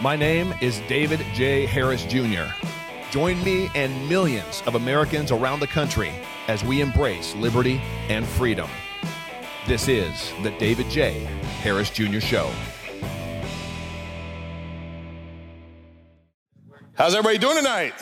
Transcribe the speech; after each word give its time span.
My 0.00 0.14
name 0.14 0.54
is 0.60 0.80
David 0.86 1.18
J. 1.34 1.66
Harris 1.66 2.04
Jr. 2.04 2.44
Join 3.10 3.42
me 3.42 3.68
and 3.74 4.08
millions 4.08 4.62
of 4.64 4.76
Americans 4.76 5.32
around 5.32 5.58
the 5.58 5.66
country 5.66 6.12
as 6.46 6.62
we 6.62 6.80
embrace 6.80 7.34
liberty 7.34 7.80
and 8.08 8.24
freedom. 8.24 8.70
This 9.66 9.88
is 9.88 10.32
the 10.44 10.52
David 10.52 10.88
J. 10.88 11.24
Harris 11.62 11.90
Jr. 11.90 12.20
Show. 12.20 12.48
How's 16.94 17.16
everybody 17.16 17.38
doing 17.38 17.56
tonight? 17.56 17.94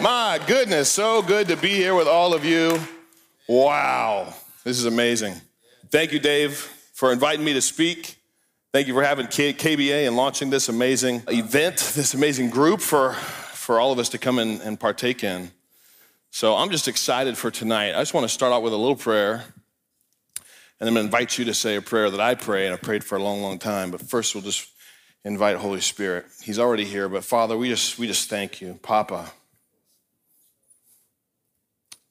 My 0.00 0.40
goodness, 0.44 0.88
so 0.88 1.22
good 1.22 1.46
to 1.48 1.56
be 1.56 1.68
here 1.68 1.94
with 1.94 2.08
all 2.08 2.34
of 2.34 2.44
you. 2.44 2.80
Wow, 3.48 4.34
this 4.64 4.76
is 4.76 4.86
amazing. 4.86 5.34
Thank 5.88 6.10
you, 6.10 6.18
Dave, 6.18 6.54
for 6.94 7.12
inviting 7.12 7.44
me 7.44 7.52
to 7.52 7.62
speak. 7.62 8.19
Thank 8.72 8.86
you 8.86 8.94
for 8.94 9.02
having 9.02 9.26
K- 9.26 9.52
KBA 9.52 10.06
and 10.06 10.14
launching 10.14 10.48
this 10.48 10.68
amazing 10.68 11.24
event, 11.26 11.78
this 11.96 12.14
amazing 12.14 12.50
group 12.50 12.80
for, 12.80 13.14
for 13.14 13.80
all 13.80 13.90
of 13.90 13.98
us 13.98 14.10
to 14.10 14.18
come 14.18 14.38
in 14.38 14.60
and 14.60 14.78
partake 14.78 15.24
in. 15.24 15.50
So 16.30 16.54
I'm 16.54 16.70
just 16.70 16.86
excited 16.86 17.36
for 17.36 17.50
tonight. 17.50 17.96
I 17.96 18.00
just 18.00 18.14
want 18.14 18.22
to 18.22 18.28
start 18.28 18.52
out 18.52 18.62
with 18.62 18.72
a 18.72 18.76
little 18.76 18.94
prayer, 18.94 19.42
and 20.78 20.88
I'm 20.88 20.94
going 20.94 21.02
to 21.02 21.06
invite 21.06 21.36
you 21.36 21.46
to 21.46 21.54
say 21.54 21.74
a 21.74 21.82
prayer 21.82 22.10
that 22.10 22.20
I 22.20 22.36
pray, 22.36 22.66
and 22.66 22.72
I've 22.72 22.80
prayed 22.80 23.02
for 23.02 23.18
a 23.18 23.22
long, 23.22 23.42
long 23.42 23.58
time. 23.58 23.90
But 23.90 24.02
first, 24.02 24.36
we'll 24.36 24.44
just 24.44 24.68
invite 25.24 25.56
Holy 25.56 25.80
Spirit. 25.80 26.26
He's 26.40 26.60
already 26.60 26.84
here, 26.84 27.08
but 27.08 27.24
Father, 27.24 27.58
we 27.58 27.70
just, 27.70 27.98
we 27.98 28.06
just 28.06 28.30
thank 28.30 28.60
you. 28.60 28.78
Papa, 28.84 29.32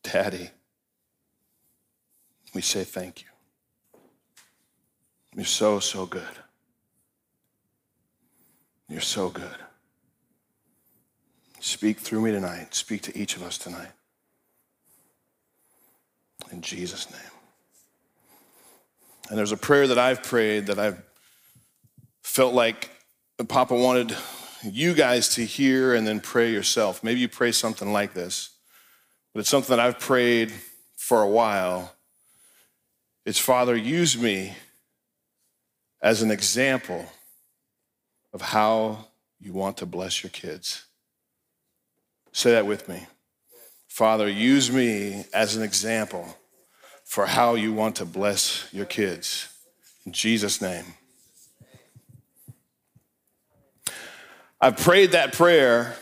Daddy, 0.03 0.50
we 2.53 2.62
say 2.62 2.84
thank 2.84 3.22
you. 3.22 3.28
You're 5.38 5.45
so, 5.45 5.80
so 5.80 6.05
good. 6.05 6.28
You're 8.90 9.02
so 9.02 9.30
good. 9.30 9.56
Speak 11.59 12.00
through 12.00 12.22
me 12.22 12.32
tonight. 12.32 12.73
Speak 12.73 13.04
to 13.04 13.18
each 13.18 13.36
of 13.36 13.44
us 13.44 13.58
tonight. 13.59 13.92
In 16.52 16.62
Jesus' 16.62 17.12
name. 17.12 17.22
And 19.30 19.38
there's 19.38 19.52
a 19.52 19.58
prayer 19.58 19.86
that 19.88 20.00
I've 20.00 20.23
prayed 20.23 20.68
that 20.68 20.80
I've 20.80 21.04
felt 22.23 22.56
like 22.56 22.90
Papa 23.48 23.76
wanted 23.76 24.16
you 24.64 24.96
guys 24.96 25.36
to 25.36 25.46
hear 25.46 25.94
and 25.94 26.08
then 26.08 26.20
pray 26.20 26.52
yourself. 26.52 27.03
Maybe 27.03 27.20
you 27.20 27.30
pray 27.30 27.52
something 27.52 27.94
like 27.94 28.14
this, 28.14 28.50
but 29.34 29.42
it's 29.42 29.50
something 29.50 29.76
that 29.76 29.86
I've 29.86 30.00
prayed 30.00 30.52
for 30.98 31.22
a 31.22 31.30
while. 31.30 31.94
It's 33.26 33.38
Father, 33.38 33.76
use 33.76 34.18
me 34.18 34.56
as 36.02 36.24
an 36.24 36.31
example 36.31 37.06
of 38.33 38.41
how 38.41 39.08
you 39.39 39.53
want 39.53 39.77
to 39.77 39.85
bless 39.85 40.23
your 40.23 40.30
kids. 40.30 40.85
Say 42.31 42.52
that 42.52 42.66
with 42.66 42.88
me. 42.88 43.08
Father, 43.88 44.30
use 44.30 44.72
me 44.72 45.25
as 45.33 45.55
an 45.55 45.63
example 45.63 46.38
for 47.03 47.25
how 47.25 47.55
you 47.55 47.73
want 47.73 47.95
to 47.97 48.05
bless 48.05 48.67
your 48.72 48.85
kids. 48.85 49.50
In 50.05 50.11
Jesus' 50.11 50.61
name. 50.61 50.85
I've 54.61 54.77
prayed 54.77 55.11
that 55.11 55.33
prayer 55.33 55.95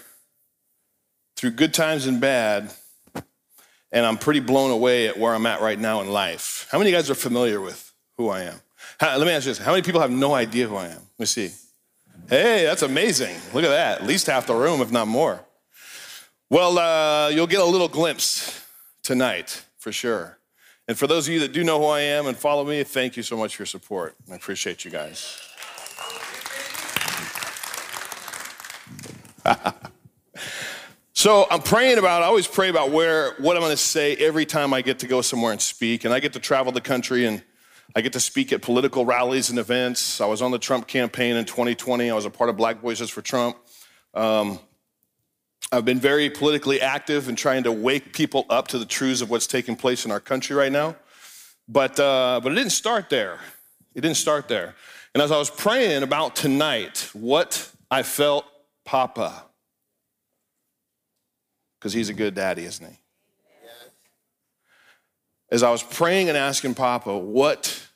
through 1.36 1.52
good 1.52 1.73
times 1.73 2.08
and 2.08 2.20
bad, 2.20 2.73
and 3.92 4.05
I'm 4.05 4.17
pretty 4.17 4.39
blown 4.39 4.72
away 4.72 5.08
at 5.08 5.17
where 5.17 5.33
I'm 5.33 5.45
at 5.45 5.61
right 5.61 5.80
now 5.80 6.02
in 6.02 6.09
life. 6.09 6.67
How 6.72 6.80
many 6.80 6.89
of 6.89 6.94
you 6.94 6.98
guys 6.98 7.09
are 7.09 7.16
familiar 7.16 7.61
with 7.61 7.94
who 8.17 8.30
I 8.30 8.42
am? 8.42 8.59
How, 9.00 9.16
let 9.17 9.28
me 9.28 9.33
ask 9.33 9.45
you 9.45 9.52
this. 9.52 9.59
How 9.59 9.72
many 9.72 9.83
people 9.83 10.02
have 10.02 10.11
no 10.11 10.33
idea 10.33 10.67
who 10.67 10.75
I 10.75 10.88
am? 10.88 11.02
Let 11.17 11.20
me 11.20 11.25
see. 11.25 11.52
Hey, 12.30 12.66
that's 12.66 12.81
amazing. 12.81 13.38
Look 13.53 13.64
at 13.64 13.70
that. 13.70 14.02
At 14.02 14.06
least 14.06 14.28
half 14.28 14.47
the 14.47 14.53
room, 14.53 14.81
if 14.81 14.92
not 14.92 15.08
more. 15.08 15.45
Well, 16.50 16.78
uh, 16.78 17.30
you'll 17.30 17.47
get 17.47 17.61
a 17.61 17.66
little 17.66 17.88
glimpse 17.88 18.66
tonight, 19.02 19.64
for 19.77 19.93
sure. 19.93 20.37
And 20.89 20.98
for 20.98 21.08
those 21.08 21.30
of 21.30 21.33
you 21.33 21.39
that 21.39 21.54
do 21.54 21.64
know 21.64 21.80
who 21.80 21.86
I 21.86 22.02
am 22.02 22.27
and 22.27 22.36
follow 22.36 22.66
me, 22.66 22.83
thank 22.83 23.16
you 23.16 23.23
so 23.23 23.37
much 23.37 23.55
for 23.55 23.61
your 23.61 23.67
support. 23.67 24.14
I 24.30 24.36
appreciate 24.36 24.83
you 24.83 24.92
guys. 24.92 25.42
so 31.14 31.48
I'm 31.49 31.61
praying 31.61 31.98
about, 31.98 32.23
I 32.23 32.26
always 32.26 32.48
pray 32.48 32.67
about 32.67 32.92
where, 32.92 33.36
what 33.36 33.55
I'm 33.55 33.61
gonna 33.61 33.77
say 33.77 34.17
every 34.17 34.45
time 34.45 34.73
I 34.73 34.82
get 34.82 34.99
to 34.99 35.08
go 35.08 35.21
somewhere 35.21 35.54
and 35.54 35.61
speak. 35.61 36.04
And 36.04 36.14
I 36.14 36.20
get 36.20 36.33
to 36.33 36.39
travel 36.39 36.73
the 36.73 36.82
country 36.82 37.26
and 37.26 37.42
I 37.98 38.02
get 38.02 38.14
to 38.14 38.20
speak 38.20 38.54
at 38.54 38.62
political 38.62 39.08
rallies 39.08 39.50
and 39.50 39.58
events. 39.58 40.22
I 40.22 40.28
was 40.28 40.44
on 40.44 40.52
the 40.52 40.60
Trump 40.60 40.86
campaign 40.86 41.36
in 41.36 41.46
2020. 41.46 42.12
I 42.12 42.14
was 42.14 42.26
a 42.26 42.30
part 42.30 42.48
of 42.48 42.56
Black 42.56 42.80
Voices 42.80 43.10
for 43.10 43.24
Trump. 43.24 43.58
Um, 44.14 44.60
I've 45.72 45.84
been 45.84 46.00
very 46.00 46.30
politically 46.30 46.80
active 46.80 47.28
and 47.28 47.36
trying 47.36 47.64
to 47.64 47.72
wake 47.72 48.14
people 48.14 48.46
up 48.52 48.68
to 48.68 48.78
the 48.78 48.86
truths 48.86 49.22
of 49.22 49.32
what's 49.32 49.48
taking 49.48 49.76
place 49.76 50.06
in 50.06 50.12
our 50.12 50.20
country 50.20 50.56
right 50.56 50.72
now. 50.72 50.96
But, 51.68 52.00
uh, 52.00 52.40
but 52.44 52.52
it 52.52 52.56
didn't 52.56 52.74
start 52.74 53.10
there. 53.10 53.40
It 53.96 54.02
didn't 54.02 54.18
start 54.18 54.48
there. 54.48 54.76
And 55.16 55.24
as 55.24 55.32
I 55.32 55.40
was 55.40 55.50
praying 55.50 56.04
about 56.04 56.36
tonight, 56.36 57.10
what 57.14 57.68
I 57.90 58.04
felt 58.04 58.46
Papa, 58.86 59.44
because 61.80 61.94
he's 61.94 62.10
a 62.10 62.14
good 62.14 62.36
daddy, 62.36 62.64
isn't 62.64 62.88
he? 62.88 63.00
As 65.50 65.64
I 65.64 65.72
was 65.72 65.82
praying 65.82 66.30
and 66.30 66.38
asking 66.38 66.76
Papa, 66.76 67.18
what 67.18 67.86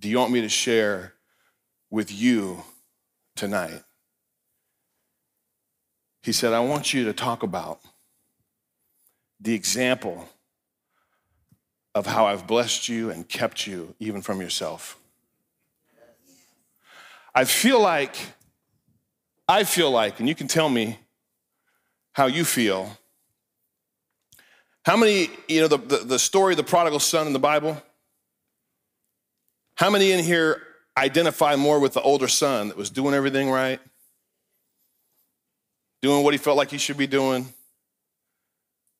do 0.00 0.08
you 0.08 0.18
want 0.18 0.32
me 0.32 0.40
to 0.40 0.48
share 0.48 1.12
with 1.90 2.10
you 2.10 2.64
tonight? 3.36 3.82
He 6.22 6.32
said, 6.32 6.52
I 6.52 6.60
want 6.60 6.94
you 6.94 7.04
to 7.04 7.12
talk 7.12 7.42
about 7.42 7.80
the 9.38 9.54
example 9.54 10.28
of 11.94 12.06
how 12.06 12.26
I've 12.26 12.46
blessed 12.46 12.88
you 12.88 13.10
and 13.10 13.28
kept 13.28 13.66
you 13.66 13.94
even 13.98 14.22
from 14.22 14.40
yourself. 14.40 14.98
I 17.34 17.44
feel 17.44 17.80
like, 17.80 18.16
I 19.48 19.64
feel 19.64 19.90
like, 19.90 20.18
and 20.18 20.28
you 20.28 20.34
can 20.34 20.48
tell 20.48 20.68
me 20.68 20.98
how 22.12 22.26
you 22.26 22.44
feel. 22.44 22.96
How 24.84 24.96
many, 24.96 25.30
you 25.46 25.60
know, 25.60 25.68
the, 25.68 25.78
the, 25.78 25.96
the 25.98 26.18
story 26.18 26.54
of 26.54 26.56
the 26.56 26.64
prodigal 26.64 27.00
son 27.00 27.26
in 27.26 27.32
the 27.32 27.38
Bible? 27.38 27.82
How 29.80 29.88
many 29.88 30.12
in 30.12 30.22
here 30.22 30.60
identify 30.94 31.56
more 31.56 31.80
with 31.80 31.94
the 31.94 32.02
older 32.02 32.28
son 32.28 32.68
that 32.68 32.76
was 32.76 32.90
doing 32.90 33.14
everything 33.14 33.50
right? 33.50 33.80
Doing 36.02 36.22
what 36.22 36.34
he 36.34 36.38
felt 36.38 36.58
like 36.58 36.70
he 36.70 36.76
should 36.76 36.98
be 36.98 37.06
doing? 37.06 37.46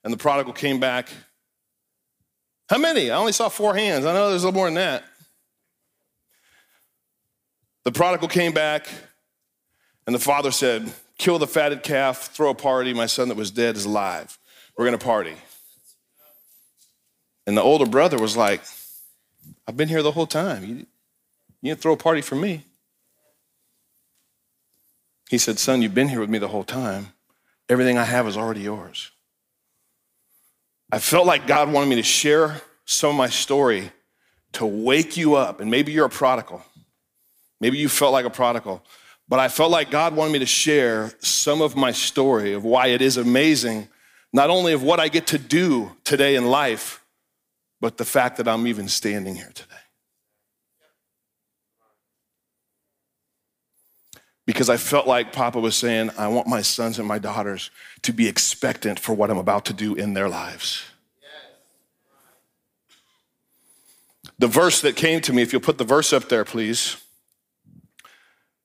And 0.02 0.10
the 0.10 0.16
prodigal 0.16 0.54
came 0.54 0.80
back. 0.80 1.10
How 2.70 2.78
many? 2.78 3.10
I 3.10 3.18
only 3.18 3.32
saw 3.32 3.50
four 3.50 3.74
hands. 3.74 4.06
I 4.06 4.14
know 4.14 4.30
there's 4.30 4.42
a 4.42 4.46
little 4.46 4.58
more 4.58 4.68
than 4.68 4.76
that. 4.76 5.04
The 7.84 7.92
prodigal 7.92 8.28
came 8.28 8.52
back, 8.52 8.88
and 10.06 10.14
the 10.14 10.18
father 10.18 10.50
said, 10.50 10.90
Kill 11.18 11.38
the 11.38 11.46
fatted 11.46 11.82
calf, 11.82 12.30
throw 12.32 12.48
a 12.48 12.54
party. 12.54 12.94
My 12.94 13.04
son 13.04 13.28
that 13.28 13.36
was 13.36 13.50
dead 13.50 13.76
is 13.76 13.84
alive. 13.84 14.38
We're 14.78 14.86
going 14.86 14.98
to 14.98 15.04
party. 15.04 15.36
And 17.46 17.54
the 17.54 17.62
older 17.62 17.84
brother 17.84 18.16
was 18.16 18.34
like, 18.34 18.62
I've 19.70 19.76
been 19.76 19.88
here 19.88 20.02
the 20.02 20.10
whole 20.10 20.26
time. 20.26 20.64
You, 20.64 20.74
you 20.74 20.86
didn't 21.62 21.80
throw 21.80 21.92
a 21.92 21.96
party 21.96 22.22
for 22.22 22.34
me. 22.34 22.64
He 25.28 25.38
said, 25.38 25.60
Son, 25.60 25.80
you've 25.80 25.94
been 25.94 26.08
here 26.08 26.18
with 26.18 26.28
me 26.28 26.38
the 26.38 26.48
whole 26.48 26.64
time. 26.64 27.12
Everything 27.68 27.96
I 27.96 28.02
have 28.02 28.26
is 28.26 28.36
already 28.36 28.62
yours. 28.62 29.12
I 30.90 30.98
felt 30.98 31.24
like 31.24 31.46
God 31.46 31.70
wanted 31.70 31.88
me 31.88 31.94
to 31.94 32.02
share 32.02 32.60
some 32.84 33.10
of 33.10 33.16
my 33.16 33.28
story 33.28 33.92
to 34.54 34.66
wake 34.66 35.16
you 35.16 35.36
up. 35.36 35.60
And 35.60 35.70
maybe 35.70 35.92
you're 35.92 36.06
a 36.06 36.10
prodigal. 36.10 36.64
Maybe 37.60 37.78
you 37.78 37.88
felt 37.88 38.12
like 38.12 38.24
a 38.24 38.30
prodigal. 38.30 38.84
But 39.28 39.38
I 39.38 39.46
felt 39.46 39.70
like 39.70 39.92
God 39.92 40.16
wanted 40.16 40.32
me 40.32 40.40
to 40.40 40.46
share 40.46 41.12
some 41.20 41.62
of 41.62 41.76
my 41.76 41.92
story 41.92 42.54
of 42.54 42.64
why 42.64 42.88
it 42.88 43.00
is 43.00 43.16
amazing, 43.16 43.86
not 44.32 44.50
only 44.50 44.72
of 44.72 44.82
what 44.82 44.98
I 44.98 45.06
get 45.06 45.28
to 45.28 45.38
do 45.38 45.92
today 46.02 46.34
in 46.34 46.46
life, 46.46 47.00
but 47.80 47.96
the 47.96 48.04
fact 48.04 48.36
that 48.36 48.46
I'm 48.46 48.66
even 48.66 48.88
standing 48.88 49.34
here 49.34 49.52
today. 49.54 49.74
Because 54.46 54.68
I 54.68 54.76
felt 54.76 55.06
like 55.06 55.32
Papa 55.32 55.60
was 55.60 55.76
saying, 55.76 56.10
I 56.18 56.28
want 56.28 56.46
my 56.48 56.60
sons 56.60 56.98
and 56.98 57.06
my 57.06 57.18
daughters 57.18 57.70
to 58.02 58.12
be 58.12 58.26
expectant 58.26 58.98
for 58.98 59.14
what 59.14 59.30
I'm 59.30 59.38
about 59.38 59.64
to 59.66 59.72
do 59.72 59.94
in 59.94 60.14
their 60.14 60.28
lives. 60.28 60.84
The 64.38 64.48
verse 64.48 64.80
that 64.80 64.96
came 64.96 65.20
to 65.22 65.32
me, 65.32 65.42
if 65.42 65.52
you'll 65.52 65.62
put 65.62 65.78
the 65.78 65.84
verse 65.84 66.12
up 66.12 66.28
there, 66.28 66.44
please, 66.44 66.96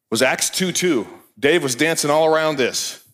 was 0.09 0.21
Acts 0.21 0.49
2 0.49 0.71
2. 0.71 1.05
Dave 1.37 1.61
was 1.61 1.75
dancing 1.75 2.09
all 2.09 2.25
around 2.25 2.57
this. 2.57 3.05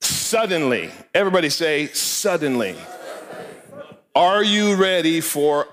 Suddenly, 0.00 0.90
everybody 1.14 1.48
say, 1.48 1.88
suddenly. 1.88 2.76
Are 4.14 4.44
you 4.44 4.74
ready 4.74 5.22
for 5.22 5.66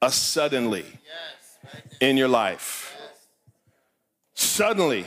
a 0.00 0.10
suddenly 0.10 0.86
in 2.00 2.16
your 2.16 2.28
life? 2.28 2.96
Suddenly, 4.34 5.04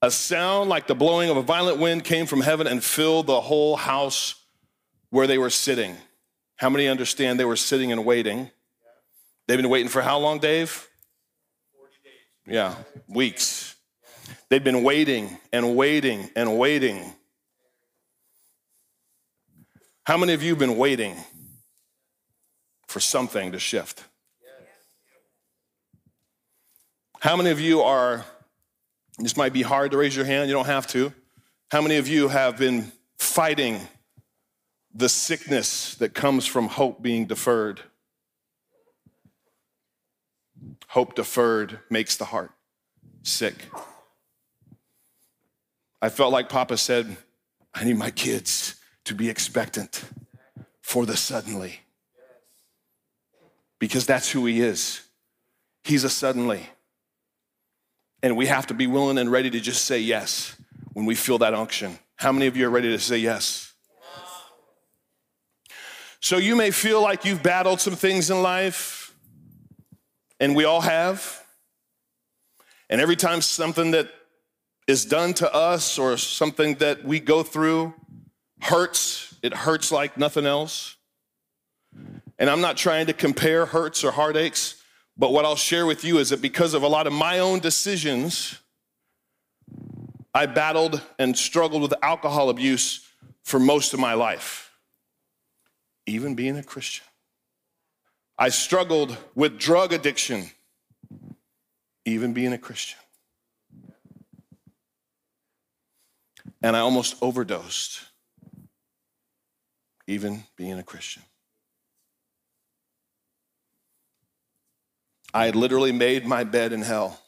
a 0.00 0.10
sound 0.10 0.70
like 0.70 0.86
the 0.86 0.94
blowing 0.94 1.28
of 1.28 1.36
a 1.36 1.42
violent 1.42 1.78
wind 1.78 2.04
came 2.04 2.24
from 2.24 2.40
heaven 2.40 2.66
and 2.66 2.82
filled 2.82 3.26
the 3.26 3.42
whole 3.42 3.76
house 3.76 4.36
where 5.10 5.26
they 5.26 5.36
were 5.36 5.50
sitting. 5.50 5.96
How 6.56 6.70
many 6.70 6.88
understand 6.88 7.38
they 7.38 7.44
were 7.44 7.56
sitting 7.56 7.92
and 7.92 8.06
waiting? 8.06 8.50
They've 9.46 9.58
been 9.58 9.68
waiting 9.68 9.90
for 9.90 10.00
how 10.00 10.18
long, 10.18 10.38
Dave? 10.38 10.88
40 11.76 11.92
days. 12.02 12.54
Yeah, 12.54 12.74
weeks. 13.06 13.76
They'd 14.48 14.64
been 14.64 14.82
waiting 14.82 15.38
and 15.52 15.76
waiting 15.76 16.30
and 16.34 16.58
waiting. 16.58 17.12
How 20.04 20.18
many 20.18 20.34
of 20.34 20.42
you 20.42 20.50
have 20.50 20.58
been 20.58 20.76
waiting 20.76 21.16
for 22.86 23.00
something 23.00 23.52
to 23.52 23.58
shift? 23.58 24.04
How 27.20 27.36
many 27.36 27.48
of 27.48 27.58
you 27.58 27.80
are, 27.80 28.22
this 29.18 29.34
might 29.34 29.54
be 29.54 29.62
hard 29.62 29.92
to 29.92 29.96
raise 29.96 30.14
your 30.14 30.26
hand, 30.26 30.50
you 30.50 30.54
don't 30.54 30.66
have 30.66 30.86
to. 30.88 31.10
How 31.70 31.80
many 31.80 31.96
of 31.96 32.06
you 32.06 32.28
have 32.28 32.58
been 32.58 32.92
fighting 33.16 33.80
the 34.94 35.08
sickness 35.08 35.94
that 35.94 36.12
comes 36.12 36.44
from 36.44 36.68
hope 36.68 37.00
being 37.00 37.24
deferred? 37.24 37.80
Hope 40.88 41.14
deferred 41.14 41.78
makes 41.88 42.16
the 42.16 42.26
heart 42.26 42.50
sick. 43.22 43.54
I 46.02 46.10
felt 46.10 46.30
like 46.30 46.50
Papa 46.50 46.76
said, 46.76 47.16
I 47.72 47.84
need 47.84 47.96
my 47.96 48.10
kids 48.10 48.74
to 49.04 49.14
be 49.14 49.28
expectant 49.28 50.04
for 50.80 51.06
the 51.06 51.16
suddenly. 51.16 51.80
Because 53.78 54.06
that's 54.06 54.30
who 54.30 54.46
he 54.46 54.60
is. 54.60 55.02
He's 55.82 56.04
a 56.04 56.10
suddenly. 56.10 56.68
And 58.22 58.36
we 58.36 58.46
have 58.46 58.66
to 58.68 58.74
be 58.74 58.86
willing 58.86 59.18
and 59.18 59.30
ready 59.30 59.50
to 59.50 59.60
just 59.60 59.84
say 59.84 59.98
yes 59.98 60.56
when 60.94 61.04
we 61.04 61.14
feel 61.14 61.38
that 61.38 61.52
unction. 61.52 61.98
How 62.16 62.32
many 62.32 62.46
of 62.46 62.56
you 62.56 62.66
are 62.66 62.70
ready 62.70 62.88
to 62.90 62.98
say 62.98 63.18
yes? 63.18 63.72
So 66.20 66.38
you 66.38 66.56
may 66.56 66.70
feel 66.70 67.02
like 67.02 67.26
you've 67.26 67.42
battled 67.42 67.82
some 67.82 67.96
things 67.96 68.30
in 68.30 68.40
life, 68.40 69.14
and 70.40 70.56
we 70.56 70.64
all 70.64 70.80
have. 70.80 71.44
And 72.88 72.98
every 72.98 73.16
time 73.16 73.42
something 73.42 73.90
that 73.90 74.10
is 74.86 75.04
done 75.04 75.34
to 75.34 75.52
us 75.52 75.98
or 75.98 76.16
something 76.16 76.76
that 76.76 77.04
we 77.04 77.20
go 77.20 77.42
through 77.42 77.92
hurts, 78.64 79.34
it 79.42 79.54
hurts 79.54 79.92
like 79.92 80.16
nothing 80.16 80.46
else. 80.46 80.96
And 82.38 82.50
I'm 82.50 82.60
not 82.60 82.76
trying 82.76 83.06
to 83.06 83.12
compare 83.12 83.66
hurts 83.66 84.02
or 84.02 84.10
heartaches. 84.10 84.82
But 85.16 85.32
what 85.32 85.44
I'll 85.44 85.54
share 85.56 85.86
with 85.86 86.04
you 86.04 86.18
is 86.18 86.30
that 86.30 86.42
because 86.42 86.74
of 86.74 86.82
a 86.82 86.88
lot 86.88 87.06
of 87.06 87.12
my 87.12 87.38
own 87.38 87.60
decisions, 87.60 88.58
I 90.34 90.46
battled 90.46 91.00
and 91.18 91.38
struggled 91.38 91.82
with 91.82 91.94
alcohol 92.02 92.50
abuse 92.50 93.06
for 93.44 93.60
most 93.60 93.94
of 93.94 94.00
my 94.00 94.14
life, 94.14 94.72
even 96.06 96.34
being 96.34 96.56
a 96.58 96.62
Christian. 96.62 97.04
I 98.36 98.48
struggled 98.48 99.16
with 99.36 99.58
drug 99.58 99.92
addiction, 99.92 100.50
even 102.04 102.32
being 102.32 102.52
a 102.52 102.58
Christian. 102.58 102.98
And 106.60 106.74
I 106.74 106.80
almost 106.80 107.16
overdosed, 107.22 108.00
even 110.06 110.44
being 110.56 110.78
a 110.78 110.82
Christian. 110.82 111.22
I 115.32 115.46
had 115.46 115.56
literally 115.56 115.92
made 115.92 116.24
my 116.26 116.44
bed 116.44 116.72
in 116.72 116.82
hell. 116.82 117.20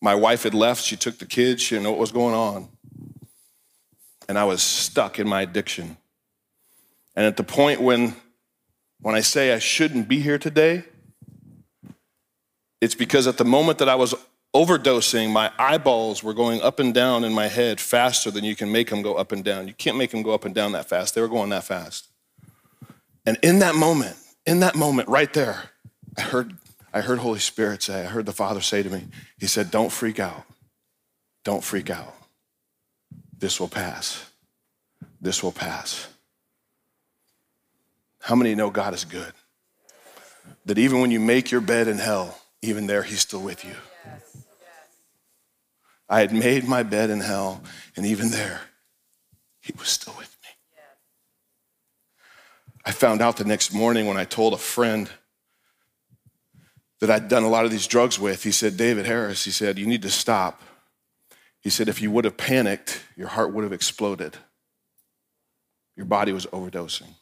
My 0.00 0.14
wife 0.14 0.42
had 0.42 0.54
left, 0.54 0.82
she 0.82 0.96
took 0.96 1.18
the 1.18 1.26
kids, 1.26 1.62
she 1.62 1.74
didn't 1.74 1.84
know 1.84 1.90
what 1.90 2.00
was 2.00 2.12
going 2.12 2.34
on. 2.34 2.68
And 4.28 4.38
I 4.38 4.44
was 4.44 4.62
stuck 4.62 5.18
in 5.18 5.28
my 5.28 5.42
addiction. 5.42 5.96
And 7.14 7.24
at 7.24 7.36
the 7.36 7.44
point 7.44 7.80
when, 7.80 8.16
when 9.00 9.14
I 9.14 9.20
say 9.20 9.52
I 9.52 9.58
shouldn't 9.58 10.08
be 10.08 10.20
here 10.20 10.38
today, 10.38 10.84
it's 12.80 12.94
because 12.94 13.26
at 13.26 13.38
the 13.38 13.44
moment 13.44 13.78
that 13.78 13.88
I 13.88 13.94
was 13.94 14.14
overdosing, 14.56 15.30
my 15.30 15.52
eyeballs 15.58 16.22
were 16.22 16.32
going 16.32 16.62
up 16.62 16.80
and 16.80 16.94
down 16.94 17.24
in 17.24 17.34
my 17.34 17.46
head 17.46 17.78
faster 17.78 18.30
than 18.30 18.42
you 18.42 18.56
can 18.56 18.72
make 18.72 18.88
them 18.88 19.02
go 19.02 19.14
up 19.14 19.30
and 19.30 19.44
down. 19.44 19.68
You 19.68 19.74
can't 19.74 19.98
make 19.98 20.10
them 20.10 20.22
go 20.22 20.32
up 20.32 20.46
and 20.46 20.54
down 20.54 20.72
that 20.72 20.88
fast. 20.88 21.14
They 21.14 21.20
were 21.20 21.28
going 21.28 21.50
that 21.50 21.64
fast. 21.64 22.08
And 23.26 23.36
in 23.42 23.58
that 23.58 23.74
moment, 23.74 24.16
in 24.46 24.60
that 24.60 24.74
moment 24.74 25.08
right 25.08 25.30
there, 25.34 25.70
I 26.16 26.22
heard, 26.22 26.54
I 26.94 27.02
heard 27.02 27.18
Holy 27.18 27.38
Spirit 27.38 27.82
say, 27.82 28.00
I 28.00 28.06
heard 28.06 28.24
the 28.24 28.32
Father 28.32 28.62
say 28.62 28.82
to 28.82 28.88
me, 28.88 29.08
He 29.38 29.46
said, 29.46 29.70
Don't 29.70 29.92
freak 29.92 30.18
out. 30.18 30.44
Don't 31.44 31.62
freak 31.62 31.90
out. 31.90 32.14
This 33.36 33.60
will 33.60 33.68
pass. 33.68 34.30
This 35.20 35.42
will 35.42 35.52
pass. 35.52 36.08
How 38.20 38.34
many 38.34 38.54
know 38.54 38.70
God 38.70 38.94
is 38.94 39.04
good? 39.04 39.32
That 40.64 40.78
even 40.78 41.00
when 41.00 41.10
you 41.10 41.20
make 41.20 41.50
your 41.50 41.60
bed 41.60 41.88
in 41.88 41.98
hell, 41.98 42.40
even 42.62 42.86
there, 42.86 43.02
He's 43.02 43.20
still 43.20 43.42
with 43.42 43.64
you. 43.64 43.74
I 46.08 46.20
had 46.20 46.32
made 46.32 46.68
my 46.68 46.82
bed 46.82 47.10
in 47.10 47.20
hell, 47.20 47.62
and 47.96 48.06
even 48.06 48.30
there, 48.30 48.60
He 49.60 49.72
was 49.76 49.88
still 49.88 50.14
with 50.16 50.36
me. 50.44 50.48
I 52.84 52.92
found 52.92 53.20
out 53.20 53.36
the 53.36 53.44
next 53.44 53.74
morning 53.74 54.06
when 54.06 54.16
I 54.16 54.24
told 54.24 54.54
a 54.54 54.58
friend 54.58 55.10
that 57.00 57.10
I'd 57.10 57.28
done 57.28 57.42
a 57.42 57.48
lot 57.48 57.64
of 57.64 57.72
these 57.72 57.88
drugs 57.88 58.18
with, 58.18 58.44
he 58.44 58.52
said, 58.52 58.76
David 58.76 59.06
Harris, 59.06 59.44
he 59.44 59.50
said, 59.50 59.76
you 59.76 59.86
need 59.86 60.02
to 60.02 60.10
stop. 60.10 60.62
He 61.60 61.68
said, 61.68 61.88
if 61.88 62.00
you 62.00 62.12
would 62.12 62.24
have 62.24 62.36
panicked, 62.36 63.02
your 63.16 63.26
heart 63.26 63.52
would 63.52 63.64
have 63.64 63.72
exploded. 63.72 64.36
Your 65.96 66.06
body 66.06 66.30
was 66.30 66.46
overdosing. 66.46 67.14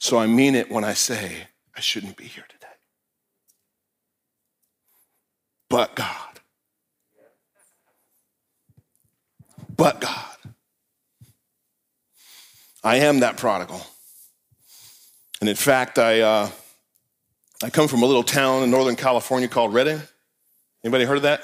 So 0.00 0.18
I 0.18 0.26
mean 0.26 0.56
it 0.56 0.70
when 0.70 0.82
I 0.82 0.94
say 0.94 1.46
I 1.76 1.80
shouldn't 1.80 2.16
be 2.16 2.24
here 2.24 2.44
today. 2.48 2.63
But 5.74 5.96
God. 5.96 6.40
But 9.76 10.00
God. 10.00 10.36
I 12.84 12.98
am 12.98 13.18
that 13.20 13.38
prodigal. 13.38 13.84
And 15.40 15.50
in 15.50 15.56
fact, 15.56 15.98
I. 15.98 16.20
Uh, 16.20 16.50
I 17.60 17.70
come 17.70 17.88
from 17.88 18.04
a 18.04 18.06
little 18.06 18.22
town 18.22 18.62
in 18.62 18.70
Northern 18.70 18.94
California 18.94 19.48
called 19.48 19.74
Redding. 19.74 20.00
Anybody 20.84 21.06
heard 21.06 21.16
of 21.16 21.22
that? 21.24 21.42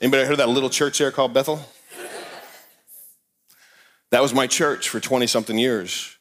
Anybody 0.00 0.22
heard 0.22 0.32
of 0.32 0.38
that 0.38 0.48
little 0.48 0.70
church 0.70 0.96
there 0.96 1.10
called 1.10 1.34
Bethel? 1.34 1.60
That 4.10 4.22
was 4.22 4.32
my 4.32 4.46
church 4.46 4.88
for 4.88 5.00
20 5.00 5.26
something 5.26 5.58
years. 5.58 6.16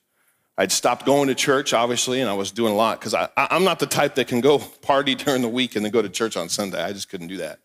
I'd 0.57 0.71
stopped 0.71 1.05
going 1.05 1.29
to 1.29 1.35
church, 1.35 1.73
obviously, 1.73 2.21
and 2.21 2.29
I 2.29 2.33
was 2.33 2.51
doing 2.51 2.73
a 2.73 2.75
lot 2.75 2.99
because 2.99 3.15
I'm 3.35 3.63
not 3.63 3.79
the 3.79 3.87
type 3.87 4.15
that 4.15 4.27
can 4.27 4.39
go 4.39 4.59
party 4.59 5.15
during 5.23 5.41
the 5.41 5.49
week 5.49 5.75
and 5.75 5.83
then 5.83 5.91
go 5.91 6.01
to 6.01 6.09
church 6.09 6.37
on 6.37 6.49
Sunday. 6.49 6.81
I 6.81 6.93
just 6.93 7.09
couldn't 7.09 7.27
do 7.27 7.37
that. 7.37 7.59